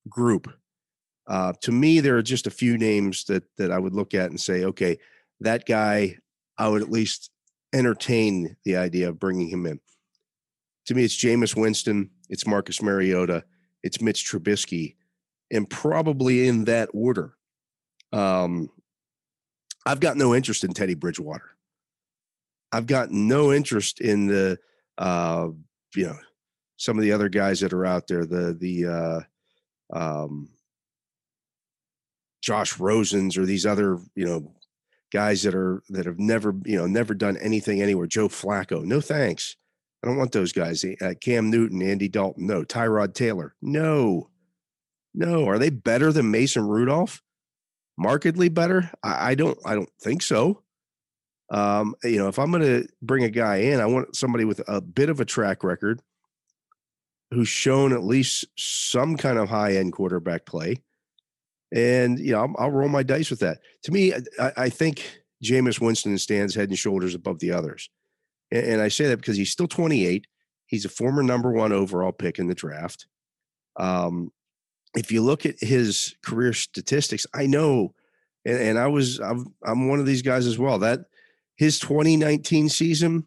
group, 0.08 0.52
uh, 1.26 1.52
to 1.60 1.72
me, 1.72 2.00
there 2.00 2.16
are 2.16 2.22
just 2.22 2.46
a 2.46 2.50
few 2.50 2.78
names 2.78 3.24
that 3.24 3.44
that 3.56 3.70
I 3.70 3.78
would 3.78 3.94
look 3.94 4.14
at 4.14 4.30
and 4.30 4.40
say, 4.40 4.64
okay, 4.64 4.98
that 5.40 5.66
guy, 5.66 6.18
I 6.56 6.68
would 6.68 6.82
at 6.82 6.90
least 6.90 7.30
entertain 7.72 8.56
the 8.64 8.76
idea 8.76 9.08
of 9.08 9.18
bringing 9.18 9.48
him 9.48 9.66
in. 9.66 9.80
To 10.86 10.94
me, 10.94 11.04
it's 11.04 11.16
Jameis 11.16 11.56
Winston, 11.56 12.10
it's 12.28 12.46
Marcus 12.46 12.82
Mariota, 12.82 13.44
it's 13.82 14.00
Mitch 14.00 14.24
Trubisky, 14.24 14.96
and 15.50 15.68
probably 15.68 16.48
in 16.48 16.64
that 16.64 16.88
order. 16.92 17.34
Um, 18.12 18.70
I've 19.86 20.00
got 20.00 20.16
no 20.16 20.34
interest 20.34 20.64
in 20.64 20.72
Teddy 20.72 20.94
Bridgewater. 20.94 21.50
I've 22.72 22.86
got 22.86 23.10
no 23.10 23.52
interest 23.52 24.00
in 24.00 24.26
the, 24.26 24.58
uh, 24.98 25.48
you 25.94 26.06
know, 26.06 26.18
some 26.76 26.98
of 26.98 27.02
the 27.02 27.12
other 27.12 27.28
guys 27.28 27.60
that 27.60 27.72
are 27.72 27.86
out 27.86 28.08
there. 28.08 28.26
The 28.26 28.56
the 28.58 29.26
uh, 29.92 29.96
um, 29.96 30.48
Josh 32.42 32.74
Rosens 32.74 33.38
or 33.38 33.46
these 33.46 33.64
other, 33.64 33.98
you 34.14 34.24
know, 34.24 34.52
guys 35.12 35.42
that 35.42 35.54
are 35.54 35.82
that 35.90 36.06
have 36.06 36.18
never, 36.18 36.54
you 36.64 36.76
know, 36.76 36.86
never 36.86 37.14
done 37.14 37.36
anything 37.36 37.80
anywhere. 37.80 38.06
Joe 38.06 38.28
Flacco, 38.28 38.84
no 38.84 39.00
thanks. 39.00 39.56
I 40.04 40.08
don't 40.08 40.18
want 40.18 40.32
those 40.32 40.52
guys. 40.52 40.84
Uh, 40.84 41.14
Cam 41.20 41.50
Newton, 41.50 41.80
Andy 41.80 42.08
Dalton, 42.08 42.46
no. 42.46 42.62
Tyrod 42.62 43.14
Taylor, 43.14 43.54
no, 43.62 44.28
no. 45.14 45.49
Are 45.49 45.58
they 45.58 45.70
better 45.70 46.12
than 46.12 46.30
Mason 46.30 46.66
Rudolph? 46.66 47.23
Markedly 47.96 48.49
better? 48.49 48.90
I, 49.02 49.30
I 49.30 49.34
don't. 49.34 49.58
I 49.64 49.75
don't 49.75 49.90
think 50.02 50.23
so. 50.23 50.62
Um, 51.50 51.94
you 52.02 52.18
know, 52.18 52.28
if 52.28 52.38
I'm 52.38 52.50
going 52.50 52.62
to 52.62 52.88
bring 53.00 53.25
a 53.25 53.30
guy 53.30 53.56
in, 53.56 53.80
I 53.80 53.87
want 53.87 54.16
somebody 54.16 54.44
with 54.44 54.61
a 54.66 54.80
bit 54.80 55.08
of 55.08 55.20
a 55.20 55.25
track 55.25 55.64
record, 55.64 56.00
who's 57.30 57.49
shown 57.49 57.92
at 57.92 58.02
least 58.02 58.44
some 58.56 59.16
kind 59.16 59.38
of 59.38 59.49
high 59.49 59.76
end 59.76 59.92
quarterback 59.92 60.44
play 60.44 60.82
and 61.75 62.20
you 62.20 62.32
know, 62.32 62.40
I'll, 62.40 62.54
I'll 62.58 62.70
roll 62.70 62.88
my 62.88 63.02
dice 63.02 63.30
with 63.30 63.40
that. 63.40 63.58
To 63.82 63.92
me, 63.92 64.14
I, 64.38 64.52
I, 64.56 64.68
think 64.68 65.25
Jameis 65.42 65.80
Winston 65.80 66.16
stands 66.18 66.54
head 66.54 66.68
and 66.68 66.78
shoulders 66.78 67.14
above 67.14 67.40
the 67.40 67.50
others, 67.50 67.90
and, 68.50 68.80
I 68.80 68.88
say 68.88 69.06
that 69.08 69.16
because 69.16 69.36
he's 69.36 69.50
still 69.50 69.66
28. 69.66 70.26
He's 70.66 70.84
a 70.84 70.88
former 70.88 71.22
number 71.22 71.52
one 71.52 71.72
overall 71.72 72.12
pick 72.12 72.38
in 72.38 72.46
the 72.46 72.54
draft. 72.54 73.06
Um, 73.76 74.32
if 74.96 75.10
you 75.10 75.22
look 75.22 75.44
at 75.44 75.56
his 75.60 76.14
career 76.24 76.52
statistics, 76.52 77.26
I 77.34 77.46
know, 77.46 77.94
and, 78.44 78.58
and 78.58 78.78
I 78.78 78.86
was 78.86 79.18
I'm, 79.20 79.54
I'm 79.64 79.88
one 79.88 79.98
of 79.98 80.06
these 80.06 80.22
guys 80.22 80.46
as 80.46 80.58
well. 80.58 80.78
That 80.78 81.00
his 81.56 81.78
2019 81.80 82.68
season, 82.68 83.26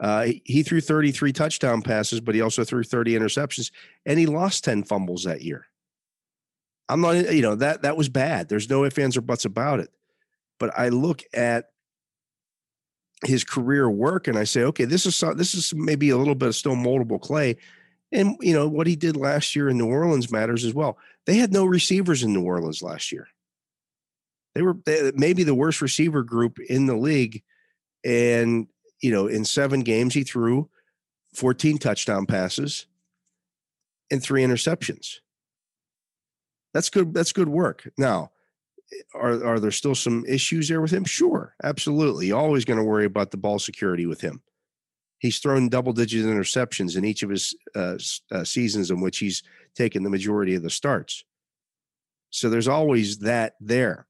uh, 0.00 0.28
he 0.44 0.62
threw 0.62 0.80
33 0.80 1.32
touchdown 1.32 1.82
passes, 1.82 2.20
but 2.20 2.34
he 2.34 2.40
also 2.40 2.64
threw 2.64 2.82
30 2.82 3.18
interceptions, 3.18 3.70
and 4.06 4.18
he 4.18 4.26
lost 4.26 4.64
10 4.64 4.84
fumbles 4.84 5.24
that 5.24 5.42
year. 5.42 5.66
I'm 6.88 7.00
not, 7.00 7.32
you 7.32 7.42
know, 7.42 7.54
that 7.56 7.82
that 7.82 7.96
was 7.96 8.08
bad. 8.08 8.48
There's 8.48 8.70
no 8.70 8.84
ifs, 8.84 8.98
ands, 8.98 9.16
or 9.16 9.20
buts 9.20 9.44
about 9.44 9.80
it. 9.80 9.90
But 10.58 10.76
I 10.76 10.88
look 10.88 11.22
at 11.34 11.66
his 13.24 13.44
career 13.44 13.90
work 13.90 14.28
and 14.28 14.38
I 14.38 14.44
say, 14.44 14.62
okay, 14.64 14.84
this 14.84 15.06
is 15.06 15.18
this 15.36 15.54
is 15.54 15.74
maybe 15.74 16.10
a 16.10 16.16
little 16.16 16.34
bit 16.34 16.48
of 16.48 16.56
still 16.56 16.76
moldable 16.76 17.20
clay. 17.20 17.56
And 18.12 18.36
you 18.40 18.54
know 18.54 18.68
what 18.68 18.86
he 18.86 18.96
did 18.96 19.16
last 19.16 19.54
year 19.54 19.68
in 19.68 19.76
New 19.76 19.86
Orleans 19.86 20.30
matters 20.30 20.64
as 20.64 20.74
well. 20.74 20.98
They 21.26 21.36
had 21.36 21.52
no 21.52 21.64
receivers 21.64 22.22
in 22.22 22.32
New 22.32 22.44
Orleans 22.44 22.82
last 22.82 23.12
year. 23.12 23.28
They 24.54 24.62
were 24.62 24.76
maybe 25.14 25.42
the 25.42 25.54
worst 25.54 25.82
receiver 25.82 26.22
group 26.22 26.58
in 26.58 26.86
the 26.86 26.96
league, 26.96 27.42
and 28.04 28.66
you 29.00 29.10
know 29.10 29.26
in 29.26 29.44
seven 29.44 29.80
games 29.80 30.14
he 30.14 30.24
threw 30.24 30.70
14 31.34 31.78
touchdown 31.78 32.26
passes 32.26 32.86
and 34.10 34.22
three 34.22 34.42
interceptions. 34.42 35.16
That's 36.72 36.90
good. 36.90 37.12
That's 37.12 37.32
good 37.32 37.48
work. 37.48 37.90
Now, 37.98 38.30
are 39.14 39.44
are 39.44 39.60
there 39.60 39.70
still 39.70 39.94
some 39.94 40.24
issues 40.26 40.68
there 40.68 40.80
with 40.80 40.90
him? 40.90 41.04
Sure, 41.04 41.54
absolutely. 41.62 42.32
Always 42.32 42.64
going 42.64 42.78
to 42.78 42.84
worry 42.84 43.04
about 43.04 43.30
the 43.30 43.36
ball 43.36 43.58
security 43.58 44.06
with 44.06 44.20
him. 44.20 44.42
He's 45.18 45.38
thrown 45.38 45.68
double 45.68 45.92
digit 45.92 46.24
interceptions 46.24 46.96
in 46.96 47.04
each 47.04 47.22
of 47.22 47.30
his 47.30 47.54
uh, 47.74 47.98
uh, 48.30 48.44
seasons 48.44 48.90
in 48.90 49.00
which 49.00 49.18
he's 49.18 49.42
taken 49.74 50.04
the 50.04 50.10
majority 50.10 50.54
of 50.54 50.62
the 50.62 50.70
starts. 50.70 51.24
So 52.30 52.48
there's 52.48 52.68
always 52.68 53.18
that 53.18 53.54
there. 53.60 54.06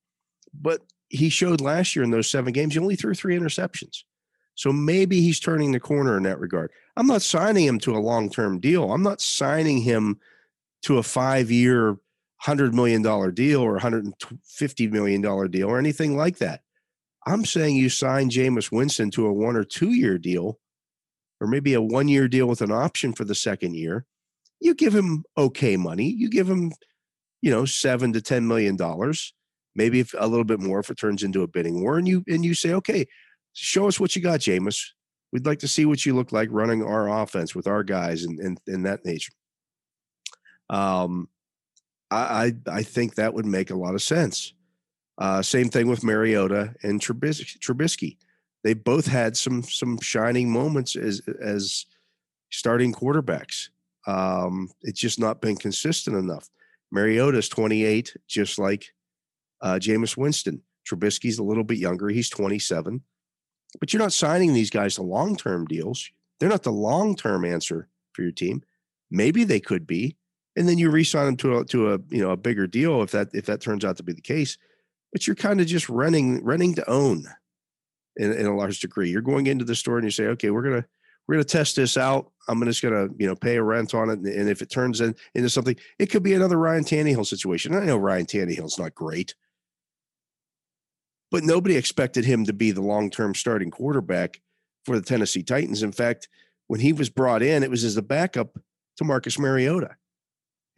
But 0.53 0.81
he 1.09 1.29
showed 1.29 1.61
last 1.61 1.97
year 1.97 2.05
in 2.05 2.11
those 2.11 2.29
seven 2.29 2.53
games, 2.53 2.75
he 2.75 2.81
only 2.81 2.97
threw 2.97 3.14
three 3.14 3.38
interceptions. 3.38 4.03
So 4.55 4.73
maybe 4.73 5.21
he's 5.21 5.41
turning 5.41 5.73
the 5.73 5.81
corner 5.81 6.17
in 6.17 6.25
that 6.25 6.41
regard. 6.41 6.73
I'm 6.97 7.07
not 7.07 7.23
signing 7.23 7.64
him 7.64 7.79
to 7.81 7.97
a 7.97 8.01
long 8.01 8.29
term 8.29 8.59
deal. 8.59 8.93
I'm 8.93 9.05
not 9.05 9.21
signing 9.21 9.81
him 9.83 10.19
to 10.83 10.99
a 10.99 11.03
five 11.03 11.51
year, 11.51 11.97
hundred 12.40 12.74
million 12.74 13.03
dollar 13.03 13.31
deal 13.31 13.61
or 13.61 13.79
hundred 13.79 14.05
and 14.05 14.14
fifty 14.44 14.87
million 14.87 15.20
dollar 15.20 15.48
deal 15.48 15.68
or 15.68 15.79
anything 15.79 16.16
like 16.16 16.38
that. 16.38 16.61
I'm 17.27 17.44
saying 17.44 17.77
you 17.77 17.88
sign 17.88 18.31
Jameis 18.31 18.72
Winston 18.72 19.11
to 19.12 19.27
a 19.27 19.33
one 19.33 19.57
or 19.57 19.64
two 19.64 19.90
year 19.90 20.18
deal, 20.18 20.59
or 21.40 21.46
maybe 21.46 21.74
a 21.74 21.83
one 21.83 22.09
year 22.09 22.29
deal 22.29 22.46
with 22.46 22.62
an 22.62 22.72
option 22.72 23.12
for 23.12 23.24
the 23.24 23.35
second 23.35 23.74
year. 23.74 24.07
You 24.61 24.74
give 24.74 24.94
him 24.94 25.24
okay 25.37 25.77
money. 25.77 26.09
You 26.11 26.31
give 26.31 26.48
him, 26.48 26.72
you 27.42 27.51
know, 27.51 27.64
seven 27.64 28.12
to 28.14 28.22
ten 28.22 28.46
million 28.46 28.77
dollars, 28.77 29.35
maybe 29.74 30.05
a 30.18 30.27
little 30.27 30.44
bit 30.44 30.61
more 30.61 30.81
if 30.81 30.90
it 30.90 30.98
turns 30.98 31.22
into 31.22 31.42
a 31.42 31.48
bidding 31.48 31.83
war. 31.83 31.98
And 31.98 32.09
you 32.09 32.24
and 32.29 32.44
you 32.44 32.55
say, 32.55 32.72
okay, 32.74 33.07
show 33.53 33.88
us 33.88 34.01
what 34.01 34.16
you 34.16 34.22
got, 34.22 34.40
Jameis. 34.40 34.81
We'd 35.33 35.44
like 35.44 35.59
to 35.59 35.68
see 35.68 35.85
what 35.85 36.07
you 36.07 36.14
look 36.14 36.33
like 36.33 36.48
running 36.51 36.83
our 36.83 37.11
offense 37.22 37.55
with 37.55 37.66
our 37.66 37.83
guys 37.83 38.24
and 38.24 38.38
and, 38.38 38.59
and 38.66 38.87
that 38.87 39.05
nature. 39.05 39.33
Um, 40.70 41.29
I, 42.11 42.55
I, 42.66 42.83
think 42.83 43.14
that 43.14 43.35
would 43.35 43.44
make 43.44 43.71
a 43.71 43.77
lot 43.77 43.94
of 43.94 44.03
sense. 44.03 44.55
Uh, 45.18 45.42
same 45.42 45.68
thing 45.68 45.88
with 45.88 46.05
Mariota 46.05 46.75
and 46.83 47.01
Trubisky. 47.01 47.59
Trubisky. 47.59 48.16
They 48.64 48.75
both 48.75 49.07
had 49.07 49.37
some 49.37 49.62
some 49.62 49.99
shining 50.01 50.51
moments 50.51 50.97
as 50.97 51.21
as 51.40 51.87
starting 52.51 52.92
quarterbacks. 52.92 53.68
Um, 54.07 54.71
it's 54.83 55.01
just 55.01 55.21
not 55.21 55.40
been 55.40 55.57
consistent 55.57 56.16
enough. 56.16 56.49
Mariota's 56.90 57.49
28, 57.49 58.16
just 58.27 58.59
like 58.59 58.87
uh, 59.61 59.75
Jameis 59.75 60.16
Winston. 60.16 60.62
Trubisky's 60.88 61.38
a 61.38 61.44
little 61.44 61.64
bit 61.64 61.79
younger. 61.79 62.09
He's 62.09 62.31
27. 62.31 63.03
But 63.79 63.92
you're 63.92 64.03
not 64.03 64.12
signing 64.14 64.55
these 64.55 64.71
guys 64.71 64.94
to 64.94 65.03
long 65.03 65.37
term 65.37 65.66
deals. 65.66 66.11
They're 66.40 66.49
not 66.49 66.62
the 66.62 66.73
long 66.73 67.16
term 67.16 67.44
answer 67.44 67.88
for 68.12 68.23
your 68.23 68.33
team. 68.33 68.62
Maybe 69.11 69.44
they 69.44 69.61
could 69.61 69.87
be, 69.87 70.16
and 70.59 70.68
then 70.68 70.77
you 70.77 70.90
re-sign 70.90 71.27
them 71.27 71.37
to 71.37 71.59
a 71.59 71.64
to 71.66 71.94
a 71.94 71.99
you 72.09 72.21
know 72.21 72.31
a 72.31 72.37
bigger 72.37 72.66
deal 72.66 73.01
if 73.03 73.12
that 73.12 73.29
if 73.33 73.47
that 73.47 73.61
turns 73.61 73.85
out 73.85 73.97
to 73.97 74.03
be 74.03 74.12
the 74.12 74.21
case. 74.21 74.59
But 75.12 75.27
you're 75.27 75.37
kind 75.37 75.61
of 75.61 75.66
just 75.66 75.88
renting 75.88 76.44
renting 76.44 76.75
to 76.75 76.90
own 76.90 77.25
in, 78.16 78.33
in 78.33 78.47
a 78.47 78.57
large 78.57 78.81
degree. 78.81 79.09
You're 79.09 79.23
going 79.23 79.47
into 79.47 79.64
the 79.64 79.77
store 79.77 79.97
and 79.97 80.05
you 80.05 80.11
say, 80.11 80.25
okay, 80.27 80.51
we're 80.51 80.64
gonna 80.64 80.85
we're 81.27 81.37
gonna 81.37 81.44
test 81.44 81.77
this 81.77 81.97
out. 81.97 82.33
I'm 82.49 82.62
just 82.64 82.83
gonna 82.83 83.09
you 83.18 83.27
know 83.29 83.37
pay 83.37 83.57
a 83.57 83.62
rent 83.62 83.94
on 83.94 84.11
it, 84.11 84.18
and 84.18 84.49
if 84.51 84.61
it 84.61 84.68
turns 84.68 85.01
in, 85.01 85.14
into 85.35 85.49
something, 85.49 85.77
it 86.01 86.07
could 86.07 86.25
be 86.25 86.35
another 86.35 86.59
Ryan 86.59 86.85
Tannehill 86.85 87.27
situation. 87.27 87.75
I 87.75 87.85
know 87.85 87.97
Ryan 87.97 88.27
Tannehill's 88.27 88.81
not 88.81 88.97
great, 88.97 89.37
but 91.31 91.44
nobody 91.44 91.77
expected 91.77 92.25
him 92.25 92.44
to 92.47 92.53
be 92.53 92.73
the 92.73 92.83
long 92.83 93.11
term 93.11 93.35
starting 93.35 93.71
quarterback 93.71 94.40
for 94.85 94.99
the 94.99 95.07
Tennessee 95.07 95.44
Titans. 95.44 95.85
In 95.85 95.92
fact, 95.92 96.29
when 96.66 96.81
he 96.81 96.92
was 96.92 97.11
brought 97.11 97.42
in, 97.42 97.62
it 97.62 97.71
was 97.71 97.85
as 97.85 97.97
a 97.97 98.03
backup 98.03 98.59
to 98.97 99.05
Marcus 99.05 99.38
Mariota 99.38 99.94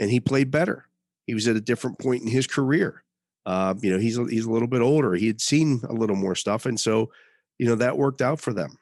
and 0.00 0.10
he 0.10 0.18
played 0.18 0.50
better. 0.50 0.86
He 1.26 1.34
was 1.34 1.46
at 1.46 1.54
a 1.54 1.60
different 1.60 2.00
point 2.00 2.22
in 2.22 2.28
his 2.28 2.46
career. 2.46 3.04
Uh, 3.46 3.74
you 3.80 3.92
know, 3.92 3.98
he's 3.98 4.16
he's 4.28 4.46
a 4.46 4.50
little 4.50 4.66
bit 4.66 4.80
older. 4.80 5.14
He 5.14 5.26
had 5.26 5.40
seen 5.40 5.80
a 5.88 5.92
little 5.92 6.16
more 6.16 6.34
stuff, 6.34 6.66
and 6.66 6.80
so 6.80 7.10
you 7.58 7.66
know 7.66 7.76
that 7.76 7.96
worked 7.96 8.22
out 8.22 8.40
for 8.40 8.52
them. 8.52 8.76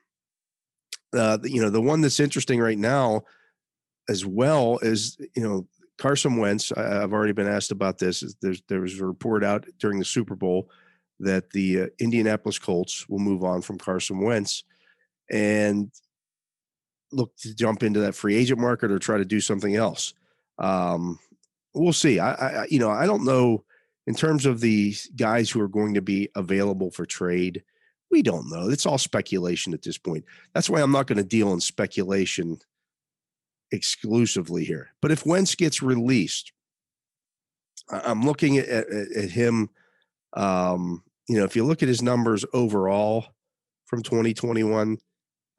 Uh, 1.12 1.38
you 1.42 1.60
know, 1.60 1.70
the 1.70 1.82
one 1.82 2.00
that's 2.00 2.20
interesting 2.20 2.60
right 2.60 2.78
now, 2.78 3.22
as 4.08 4.24
well, 4.24 4.78
is 4.82 5.18
you 5.34 5.42
know 5.42 5.66
Carson 5.98 6.36
Wentz. 6.36 6.72
I, 6.72 6.82
have 6.82 7.12
already 7.12 7.32
been 7.32 7.48
asked 7.48 7.72
about 7.72 7.98
this. 7.98 8.34
There's 8.40 8.62
there 8.68 8.80
was 8.80 8.98
a 8.98 9.06
report 9.06 9.44
out 9.44 9.66
during 9.78 9.98
the 9.98 10.04
Super 10.04 10.34
Bowl 10.34 10.70
that 11.20 11.50
the 11.50 11.82
uh, 11.82 11.86
Indianapolis 11.98 12.58
Colts 12.58 13.08
will 13.08 13.18
move 13.18 13.44
on 13.44 13.62
from 13.62 13.78
Carson 13.78 14.20
Wentz, 14.20 14.64
and 15.30 15.90
look 17.12 17.36
to 17.38 17.54
jump 17.54 17.82
into 17.82 18.00
that 18.00 18.14
free 18.14 18.36
agent 18.36 18.60
market 18.60 18.90
or 18.90 18.98
try 18.98 19.18
to 19.18 19.24
do 19.24 19.40
something 19.40 19.76
else. 19.76 20.14
Um, 20.58 21.18
we'll 21.74 21.92
see. 21.92 22.18
I, 22.18 22.32
I, 22.32 22.66
you 22.70 22.78
know, 22.78 22.90
I 22.90 23.06
don't 23.06 23.24
know 23.24 23.64
in 24.06 24.14
terms 24.14 24.46
of 24.46 24.60
the 24.60 24.94
guys 25.16 25.50
who 25.50 25.60
are 25.60 25.68
going 25.68 25.94
to 25.94 26.02
be 26.02 26.30
available 26.34 26.90
for 26.90 27.04
trade, 27.04 27.62
we 28.10 28.22
don't 28.22 28.50
know. 28.50 28.70
It's 28.70 28.86
all 28.86 28.98
speculation 28.98 29.74
at 29.74 29.82
this 29.82 29.98
point. 29.98 30.24
That's 30.54 30.70
why 30.70 30.80
I'm 30.80 30.92
not 30.92 31.06
going 31.06 31.18
to 31.18 31.24
deal 31.24 31.52
in 31.52 31.60
speculation 31.60 32.58
exclusively 33.70 34.64
here. 34.64 34.90
But 35.02 35.10
if 35.10 35.26
Wentz 35.26 35.54
gets 35.54 35.82
released, 35.82 36.52
I'm 37.90 38.22
looking 38.22 38.56
at, 38.58 38.68
at, 38.68 39.12
at 39.12 39.30
him. 39.30 39.68
Um, 40.32 41.02
you 41.28 41.36
know, 41.38 41.44
if 41.44 41.54
you 41.54 41.64
look 41.64 41.82
at 41.82 41.88
his 41.88 42.02
numbers 42.02 42.44
overall 42.54 43.26
from 43.86 44.02
2021, 44.02 44.98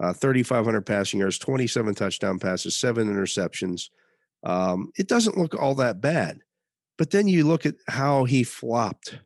uh, 0.02 0.14
3,500 0.14 0.82
passing 0.86 1.20
yards, 1.20 1.38
27 1.38 1.94
touchdown 1.94 2.40
passes, 2.40 2.76
seven 2.76 3.14
interceptions. 3.14 3.90
Um, 4.44 4.92
it 4.98 5.08
doesn't 5.08 5.38
look 5.38 5.56
all 5.56 5.76
that 5.76 6.02
bad. 6.02 6.40
But 6.98 7.12
then 7.12 7.28
you 7.28 7.46
look 7.48 7.66
at 7.66 7.76
how 7.88 8.26
he 8.26 8.44
flopped 8.44 9.20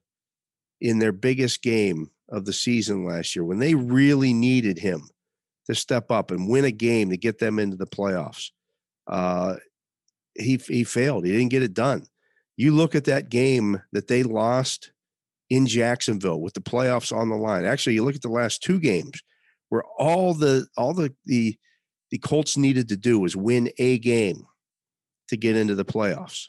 in 0.79 0.99
their 0.99 1.11
biggest 1.11 1.61
game 1.61 2.11
of 2.29 2.45
the 2.45 2.53
season 2.53 3.05
last 3.05 3.35
year 3.35 3.45
when 3.45 3.59
they 3.59 3.75
really 3.75 4.33
needed 4.33 4.79
him 4.79 5.09
to 5.65 5.75
step 5.75 6.11
up 6.11 6.29
and 6.31 6.49
win 6.49 6.65
a 6.65 6.71
game 6.71 7.09
to 7.09 7.17
get 7.17 7.39
them 7.39 7.57
into 7.57 7.77
the 7.77 7.87
playoffs. 7.87 8.49
Uh, 9.07 9.55
he 10.35 10.59
he 10.67 10.83
failed. 10.83 11.25
He 11.25 11.31
didn't 11.31 11.51
get 11.51 11.63
it 11.63 11.73
done. 11.73 12.05
You 12.57 12.73
look 12.73 12.95
at 12.95 13.05
that 13.05 13.29
game 13.29 13.81
that 13.91 14.07
they 14.07 14.23
lost 14.23 14.91
in 15.49 15.67
Jacksonville 15.67 16.41
with 16.41 16.53
the 16.53 16.61
playoffs 16.61 17.15
on 17.15 17.29
the 17.29 17.35
line. 17.35 17.65
Actually, 17.65 17.93
you 17.93 18.03
look 18.03 18.15
at 18.15 18.21
the 18.21 18.29
last 18.29 18.61
two 18.61 18.79
games 18.79 19.21
where 19.69 19.83
all 19.97 20.33
the 20.33 20.67
all 20.77 20.93
the 20.93 21.13
the 21.25 21.57
the 22.11 22.17
Colts 22.19 22.57
needed 22.57 22.89
to 22.89 22.97
do 22.97 23.19
was 23.19 23.35
win 23.35 23.71
a 23.79 23.97
game 23.99 24.45
to 25.29 25.37
get 25.37 25.55
into 25.55 25.75
the 25.75 25.85
playoffs. 25.85 26.47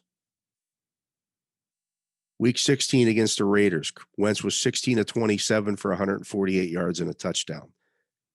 Week 2.38 2.58
16 2.58 3.08
against 3.08 3.38
the 3.38 3.44
Raiders, 3.44 3.92
Wentz 4.16 4.42
was 4.42 4.58
16 4.58 4.98
of 4.98 5.06
27 5.06 5.76
for 5.76 5.90
148 5.92 6.68
yards 6.68 7.00
and 7.00 7.08
a 7.08 7.14
touchdown. 7.14 7.70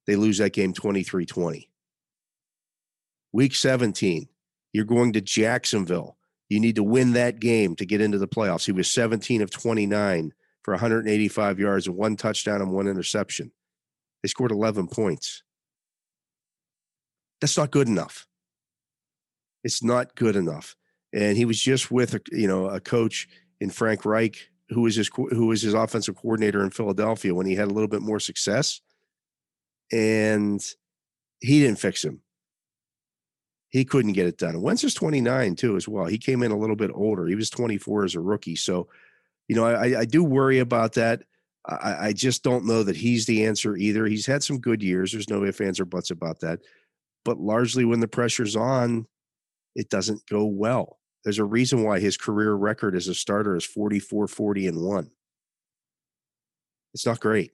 They 0.08 0.16
lose 0.16 0.38
that 0.38 0.54
game 0.54 0.74
23 0.74 1.26
20. 1.26 1.70
Week 3.32 3.54
17, 3.54 4.28
you're 4.74 4.86
going 4.86 5.14
to 5.14 5.22
Jacksonville. 5.22 6.18
You 6.48 6.60
need 6.60 6.78
to 6.78 6.84
win 6.84 7.14
that 7.14 7.40
game 7.40 7.76
to 7.76 7.86
get 7.86 8.02
into 8.02 8.18
the 8.18 8.28
playoffs. 8.28 8.66
He 8.66 8.72
was 8.72 8.92
17 8.92 9.42
of 9.42 9.52
29 9.52 10.34
for 10.64 10.74
185 10.74 11.60
yards 11.60 11.88
and 11.88 11.96
one 11.96 12.16
touchdown 12.16 12.62
and 12.62 12.72
one 12.72 12.88
interception. 12.88 13.52
They 14.24 14.30
scored 14.30 14.52
11 14.52 14.88
points. 14.88 15.44
That's 17.40 17.58
not 17.58 17.72
good 17.72 17.88
enough. 17.88 18.28
It's 19.64 19.84
not 19.84 20.16
good 20.16 20.36
enough. 20.36 20.76
And 21.14 21.38
he 21.38 21.46
was 21.46 21.60
just 21.62 21.92
with 21.92 22.14
a, 22.14 22.22
you 22.32 22.48
know 22.48 22.68
a 22.68 22.80
coach 22.80 23.28
in 23.60 23.70
Frank 23.70 24.06
Reich 24.06 24.50
who 24.70 24.82
was 24.82 24.96
his 24.96 25.10
who 25.14 25.48
was 25.48 25.62
his 25.62 25.74
offensive 25.74 26.16
coordinator 26.16 26.64
in 26.64 26.70
Philadelphia 26.70 27.34
when 27.34 27.48
he 27.48 27.56
had 27.56 27.70
a 27.70 27.74
little 27.74 27.88
bit 27.88 28.02
more 28.02 28.20
success, 28.20 28.82
and 29.92 30.64
he 31.40 31.60
didn't 31.60 31.80
fix 31.80 32.04
him. 32.04 32.22
He 33.70 33.86
couldn't 33.86 34.14
get 34.14 34.28
it 34.28 34.38
done. 34.38 34.62
Wentz 34.62 34.84
is 34.84 34.94
29 34.94 35.56
too, 35.56 35.76
as 35.76 35.88
well. 35.88 36.06
He 36.06 36.18
came 36.18 36.42
in 36.44 36.52
a 36.52 36.58
little 36.58 36.76
bit 36.76 36.92
older. 36.94 37.28
He 37.28 37.36
was 37.36 37.52
24 37.52 38.06
as 38.06 38.16
a 38.16 38.20
rookie. 38.20 38.56
So, 38.56 38.88
you 39.48 39.56
know, 39.56 39.66
I, 39.66 40.00
I 40.00 40.06
do 40.06 40.24
worry 40.24 40.60
about 40.60 40.94
that. 40.94 41.24
I, 41.68 42.08
I 42.08 42.14
just 42.14 42.44
don't 42.44 42.66
know 42.66 42.82
that 42.82 42.96
he's 42.96 43.28
the 43.28 43.46
answer 43.46 43.76
either. 43.76 44.08
He's 44.08 44.26
had 44.26 44.44
some 44.44 44.60
good 44.60 44.82
years. 44.82 45.12
There's 45.12 45.30
no 45.30 45.44
ifs, 45.44 45.62
ands, 45.62 45.80
or 45.80 45.86
buts 45.86 46.10
about 46.10 46.40
that. 46.40 46.62
But 47.24 47.40
largely 47.40 47.86
when 47.86 48.00
the 48.00 48.08
pressure's 48.08 48.56
on, 48.56 49.06
it 49.80 49.90
doesn't 49.90 50.26
go 50.28 50.46
well. 50.46 51.00
There's 51.24 51.40
a 51.40 51.46
reason 51.46 51.86
why 51.86 52.02
his 52.02 52.18
career 52.18 52.54
record 52.54 52.98
as 52.98 53.08
a 53.08 53.16
starter 53.16 53.56
is 53.56 53.64
44, 53.64 54.28
40, 54.28 54.68
and 54.68 54.82
1. 54.82 55.10
It's 56.94 57.06
not 57.06 57.22
great. 57.22 57.52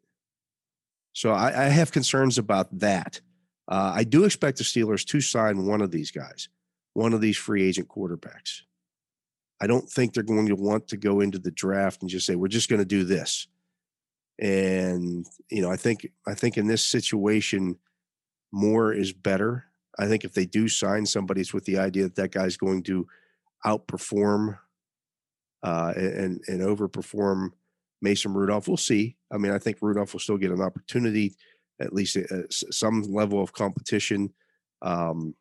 So 1.14 1.32
I, 1.32 1.66
I 1.66 1.70
have 1.70 1.92
concerns 1.92 2.40
about 2.40 2.80
that. 2.80 3.22
Uh, 3.68 3.94
I 3.96 4.04
do 4.04 4.24
expect 4.24 4.58
the 4.58 4.64
Steelers 4.64 5.06
to 5.06 5.22
sign 5.22 5.68
one 5.68 5.82
of 5.82 5.92
these 5.92 6.10
guys, 6.10 6.50
one 6.94 7.14
of 7.14 7.22
these 7.22 7.38
free 7.38 7.64
agent 7.64 7.90
quarterbacks. 7.90 8.62
I 9.62 9.68
don't 9.68 9.88
think 9.88 10.14
they're 10.14 10.24
going 10.24 10.48
to 10.48 10.56
want 10.56 10.88
to 10.90 10.98
go 10.98 11.22
into 11.22 11.38
the 11.38 11.52
draft 11.52 12.02
and 12.02 12.10
just 12.10 12.26
say 12.26 12.36
we're 12.36 12.48
just 12.48 12.70
going 12.70 12.82
to 12.82 12.86
do 12.86 13.04
this. 13.04 13.48
And 14.40 15.28
you 15.52 15.62
know, 15.62 15.72
I 15.72 15.78
think 15.78 16.12
I 16.28 16.34
think 16.34 16.58
in 16.58 16.68
this 16.68 16.86
situation, 16.86 17.78
more 18.52 18.92
is 18.92 19.14
better. 19.14 19.66
I 19.98 20.08
think 20.08 20.24
if 20.24 20.34
they 20.34 20.46
do 20.46 20.68
sign 20.68 21.06
somebody, 21.06 21.42
it's 21.42 21.54
with 21.54 21.66
the 21.66 21.78
idea 21.78 22.04
that 22.04 22.16
that 22.16 22.32
guy's 22.32 22.58
going 22.58 22.84
to 22.84 23.08
outperform 23.66 24.58
uh, 25.64 25.94
and 25.96 26.42
and 26.48 26.62
overperform 26.62 27.50
Mason 28.02 28.34
Rudolph. 28.34 28.68
We'll 28.68 28.78
see. 28.78 29.16
I 29.32 29.38
mean, 29.38 29.52
I 29.52 29.58
think 29.58 29.78
Rudolph 29.82 30.14
will 30.14 30.20
still 30.20 30.38
get 30.38 30.52
an 30.52 30.62
opportunity, 30.62 31.36
at 31.80 31.94
least 31.94 32.16
a, 32.16 32.24
uh, 32.24 32.44
some 32.50 33.02
level 33.04 33.42
of 33.42 33.54
competition. 33.54 34.34
Um, 34.82 35.36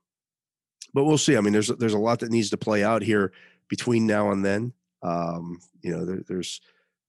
but 0.95 1.05
we'll 1.05 1.19
see. 1.19 1.37
I 1.37 1.41
mean, 1.41 1.53
there's 1.53 1.69
there's 1.69 1.95
a 1.95 1.99
lot 1.99 2.21
that 2.21 2.31
needs 2.31 2.51
to 2.51 2.57
play 2.57 2.83
out 2.85 3.03
here 3.03 3.33
between 3.69 4.07
now 4.07 4.31
and 4.31 4.45
then. 4.45 4.73
Um, 5.03 5.59
you 5.83 5.91
know, 5.91 6.05
there, 6.05 6.23
there's 6.27 6.61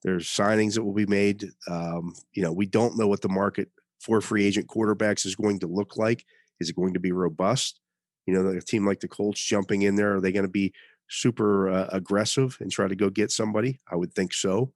there's 0.04 0.28
signings 0.28 0.74
that 0.74 0.84
will 0.84 0.94
be 0.94 1.06
made. 1.06 1.46
Um, 1.70 2.16
you 2.34 2.44
know, 2.44 2.52
we 2.52 2.66
don't 2.66 2.98
know 2.98 3.08
what 3.08 3.22
the 3.22 3.30
market 3.30 3.70
for 4.00 4.22
free 4.22 4.46
agent 4.46 4.68
quarterbacks 4.68 5.26
is 5.26 5.36
going 5.36 5.60
to 5.60 5.68
look 5.68 5.98
like. 5.98 6.26
Is 6.60 6.70
it 6.70 6.76
going 6.76 6.94
to 6.94 7.00
be 7.00 7.12
robust? 7.12 7.80
You 8.26 8.34
know, 8.34 8.48
a 8.48 8.62
team 8.62 8.86
like 8.86 9.00
the 9.00 9.08
Colts 9.08 9.42
jumping 9.42 9.84
in 9.84 9.96
there, 9.96 10.16
are 10.16 10.22
they 10.22 10.32
going 10.32 10.46
to 10.46 10.52
be 10.52 10.74
super 11.10 11.70
uh, 11.70 11.88
aggressive 11.92 12.58
and 12.60 12.72
try 12.72 12.88
to 12.88 12.96
go 12.96 13.10
get 13.10 13.32
somebody? 13.32 13.80
I 13.92 13.96
would 13.96 14.14
think 14.14 14.34
so. 14.34 14.74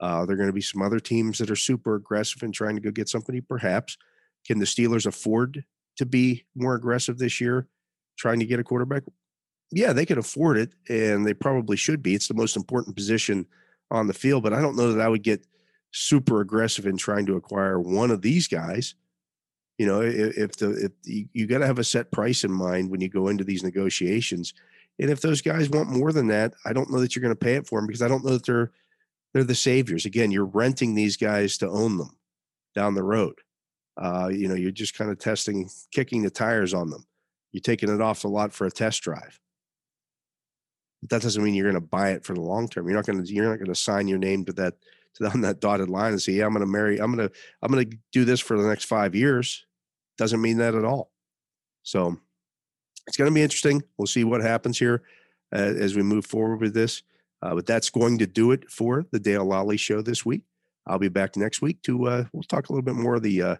Uh, 0.00 0.26
there 0.26 0.34
are 0.34 0.36
going 0.36 0.48
to 0.48 0.52
be 0.52 0.60
some 0.60 0.82
other 0.82 1.00
teams 1.00 1.38
that 1.38 1.50
are 1.50 1.56
super 1.56 1.94
aggressive 1.94 2.42
and 2.42 2.52
trying 2.52 2.74
to 2.74 2.82
go 2.82 2.90
get 2.90 3.08
somebody, 3.08 3.40
perhaps. 3.40 3.96
Can 4.46 4.58
the 4.58 4.64
Steelers 4.64 5.06
afford 5.06 5.64
to 5.96 6.06
be 6.06 6.44
more 6.54 6.74
aggressive 6.74 7.18
this 7.18 7.40
year, 7.40 7.68
trying 8.18 8.40
to 8.40 8.46
get 8.46 8.58
a 8.58 8.64
quarterback? 8.64 9.04
Yeah, 9.70 9.92
they 9.92 10.04
could 10.04 10.18
afford 10.18 10.58
it, 10.58 10.74
and 10.88 11.24
they 11.24 11.34
probably 11.34 11.76
should 11.76 12.02
be. 12.02 12.14
It's 12.14 12.28
the 12.28 12.34
most 12.34 12.56
important 12.56 12.96
position 12.96 13.46
on 13.90 14.06
the 14.06 14.14
field, 14.14 14.42
but 14.42 14.52
I 14.52 14.60
don't 14.60 14.76
know 14.76 14.92
that 14.92 15.00
I 15.00 15.08
would 15.08 15.22
get 15.22 15.46
super 15.92 16.40
aggressive 16.40 16.86
in 16.86 16.96
trying 16.96 17.26
to 17.26 17.36
acquire 17.36 17.78
one 17.78 18.10
of 18.10 18.22
these 18.22 18.48
guys. 18.48 18.94
You 19.78 19.86
know, 19.86 20.02
if, 20.02 20.36
if 20.36 20.56
the 20.56 20.70
if 20.84 20.92
you, 21.04 21.28
you 21.32 21.46
got 21.46 21.58
to 21.58 21.66
have 21.66 21.78
a 21.78 21.84
set 21.84 22.10
price 22.10 22.44
in 22.44 22.52
mind 22.52 22.90
when 22.90 23.00
you 23.00 23.08
go 23.08 23.28
into 23.28 23.44
these 23.44 23.62
negotiations, 23.62 24.54
and 24.98 25.10
if 25.10 25.20
those 25.20 25.40
guys 25.40 25.70
want 25.70 25.88
more 25.88 26.12
than 26.12 26.28
that, 26.28 26.54
I 26.64 26.72
don't 26.72 26.90
know 26.90 27.00
that 27.00 27.14
you're 27.14 27.22
going 27.22 27.34
to 27.34 27.38
pay 27.38 27.54
it 27.54 27.66
for 27.66 27.78
them 27.78 27.86
because 27.86 28.02
I 28.02 28.08
don't 28.08 28.24
know 28.24 28.32
that 28.32 28.46
they're 28.46 28.70
they're 29.32 29.44
the 29.44 29.54
saviors. 29.54 30.04
Again, 30.04 30.30
you're 30.30 30.44
renting 30.44 30.94
these 30.94 31.16
guys 31.16 31.56
to 31.58 31.68
own 31.68 31.96
them 31.98 32.16
down 32.74 32.94
the 32.94 33.02
road. 33.02 33.34
Uh, 33.96 34.30
you 34.32 34.48
know, 34.48 34.54
you're 34.54 34.70
just 34.70 34.96
kind 34.96 35.10
of 35.10 35.18
testing, 35.18 35.68
kicking 35.90 36.22
the 36.22 36.30
tires 36.30 36.74
on 36.74 36.90
them. 36.90 37.06
You're 37.52 37.60
taking 37.60 37.90
it 37.90 38.00
off 38.00 38.22
the 38.22 38.28
lot 38.28 38.52
for 38.52 38.66
a 38.66 38.70
test 38.70 39.02
drive. 39.02 39.38
But 41.00 41.10
that 41.10 41.22
doesn't 41.22 41.42
mean 41.42 41.54
you're 41.54 41.70
going 41.70 41.82
to 41.82 41.86
buy 41.86 42.10
it 42.10 42.24
for 42.24 42.34
the 42.34 42.40
long 42.40 42.68
term. 42.68 42.86
You're 42.86 42.96
not 42.96 43.06
going 43.06 43.22
to 43.22 43.32
you're 43.32 43.48
not 43.48 43.58
going 43.58 43.66
to 43.66 43.74
sign 43.74 44.08
your 44.08 44.18
name 44.18 44.44
to 44.46 44.52
that 44.54 44.74
to 45.14 45.26
on 45.30 45.40
that 45.42 45.60
dotted 45.60 45.88
line 45.88 46.12
and 46.12 46.22
say, 46.22 46.32
"Yeah, 46.32 46.46
I'm 46.46 46.52
going 46.52 46.64
to 46.64 46.70
marry. 46.70 46.98
I'm 46.98 47.14
going 47.14 47.28
to 47.28 47.34
I'm 47.62 47.72
going 47.72 47.90
to 47.90 47.96
do 48.12 48.24
this 48.24 48.40
for 48.40 48.60
the 48.60 48.68
next 48.68 48.84
five 48.84 49.14
years." 49.14 49.64
Doesn't 50.18 50.42
mean 50.42 50.58
that 50.58 50.74
at 50.74 50.84
all. 50.84 51.10
So 51.82 52.16
it's 53.06 53.16
going 53.16 53.30
to 53.30 53.34
be 53.34 53.42
interesting. 53.42 53.82
We'll 53.96 54.06
see 54.06 54.24
what 54.24 54.42
happens 54.42 54.78
here 54.78 55.02
uh, 55.54 55.58
as 55.58 55.96
we 55.96 56.02
move 56.02 56.26
forward 56.26 56.60
with 56.60 56.74
this. 56.74 57.02
Uh, 57.42 57.54
but 57.54 57.66
that's 57.66 57.90
going 57.90 58.18
to 58.18 58.26
do 58.26 58.52
it 58.52 58.70
for 58.70 59.04
the 59.10 59.18
Dale 59.18 59.44
Lolley 59.44 59.78
show 59.78 60.00
this 60.00 60.24
week. 60.24 60.42
I'll 60.86 60.98
be 60.98 61.08
back 61.08 61.36
next 61.36 61.60
week 61.60 61.82
to 61.82 62.06
uh, 62.06 62.24
we'll 62.32 62.42
talk 62.44 62.68
a 62.68 62.72
little 62.72 62.84
bit 62.84 62.94
more 62.94 63.16
of 63.16 63.22
the 63.22 63.42
uh, 63.42 63.56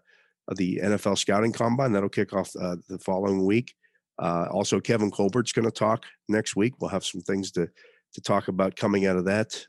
of 0.49 0.57
the 0.57 0.81
NFL 0.83 1.19
scouting 1.19 1.53
combine 1.53 1.93
that'll 1.93 2.09
kick 2.09 2.33
off 2.33 2.51
uh, 2.61 2.77
the 2.89 2.99
following 2.99 3.45
week. 3.45 3.75
Uh, 4.19 4.47
also, 4.51 4.81
Kevin 4.81 5.11
Colbert's 5.11 5.53
going 5.53 5.65
to 5.65 5.71
talk 5.71 6.05
next 6.29 6.57
week. 6.57 6.75
We'll 6.81 6.91
have 6.91 7.05
some 7.05 7.21
things 7.21 7.51
to 7.53 7.69
to 8.15 8.21
talk 8.21 8.49
about 8.49 8.77
coming 8.77 9.07
out 9.07 9.17
of 9.17 9.25
that 9.25 9.65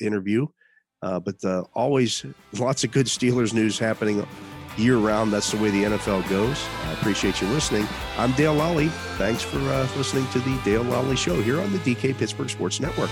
interview. 0.00 0.46
But 1.20 1.44
always 1.74 2.24
lots 2.58 2.84
of 2.84 2.90
good 2.90 3.06
Steelers 3.06 3.52
news 3.52 3.78
happening 3.78 4.26
year 4.76 4.96
round. 4.96 5.32
That's 5.32 5.50
the 5.50 5.56
way 5.58 5.70
the 5.70 5.84
NFL 5.84 6.28
goes. 6.28 6.64
I 6.84 6.92
appreciate 6.92 7.40
you 7.40 7.48
listening. 7.48 7.86
I'm 8.16 8.32
Dale 8.32 8.54
Lolley. 8.54 8.90
Thanks 9.16 9.42
for 9.42 9.58
uh, 9.58 9.88
listening 9.96 10.26
to 10.28 10.40
the 10.40 10.60
Dale 10.64 10.84
Lolley 10.84 11.16
Show 11.16 11.40
here 11.40 11.60
on 11.60 11.72
the 11.72 11.78
DK 11.78 12.16
Pittsburgh 12.16 12.50
Sports 12.50 12.80
Network. 12.80 13.10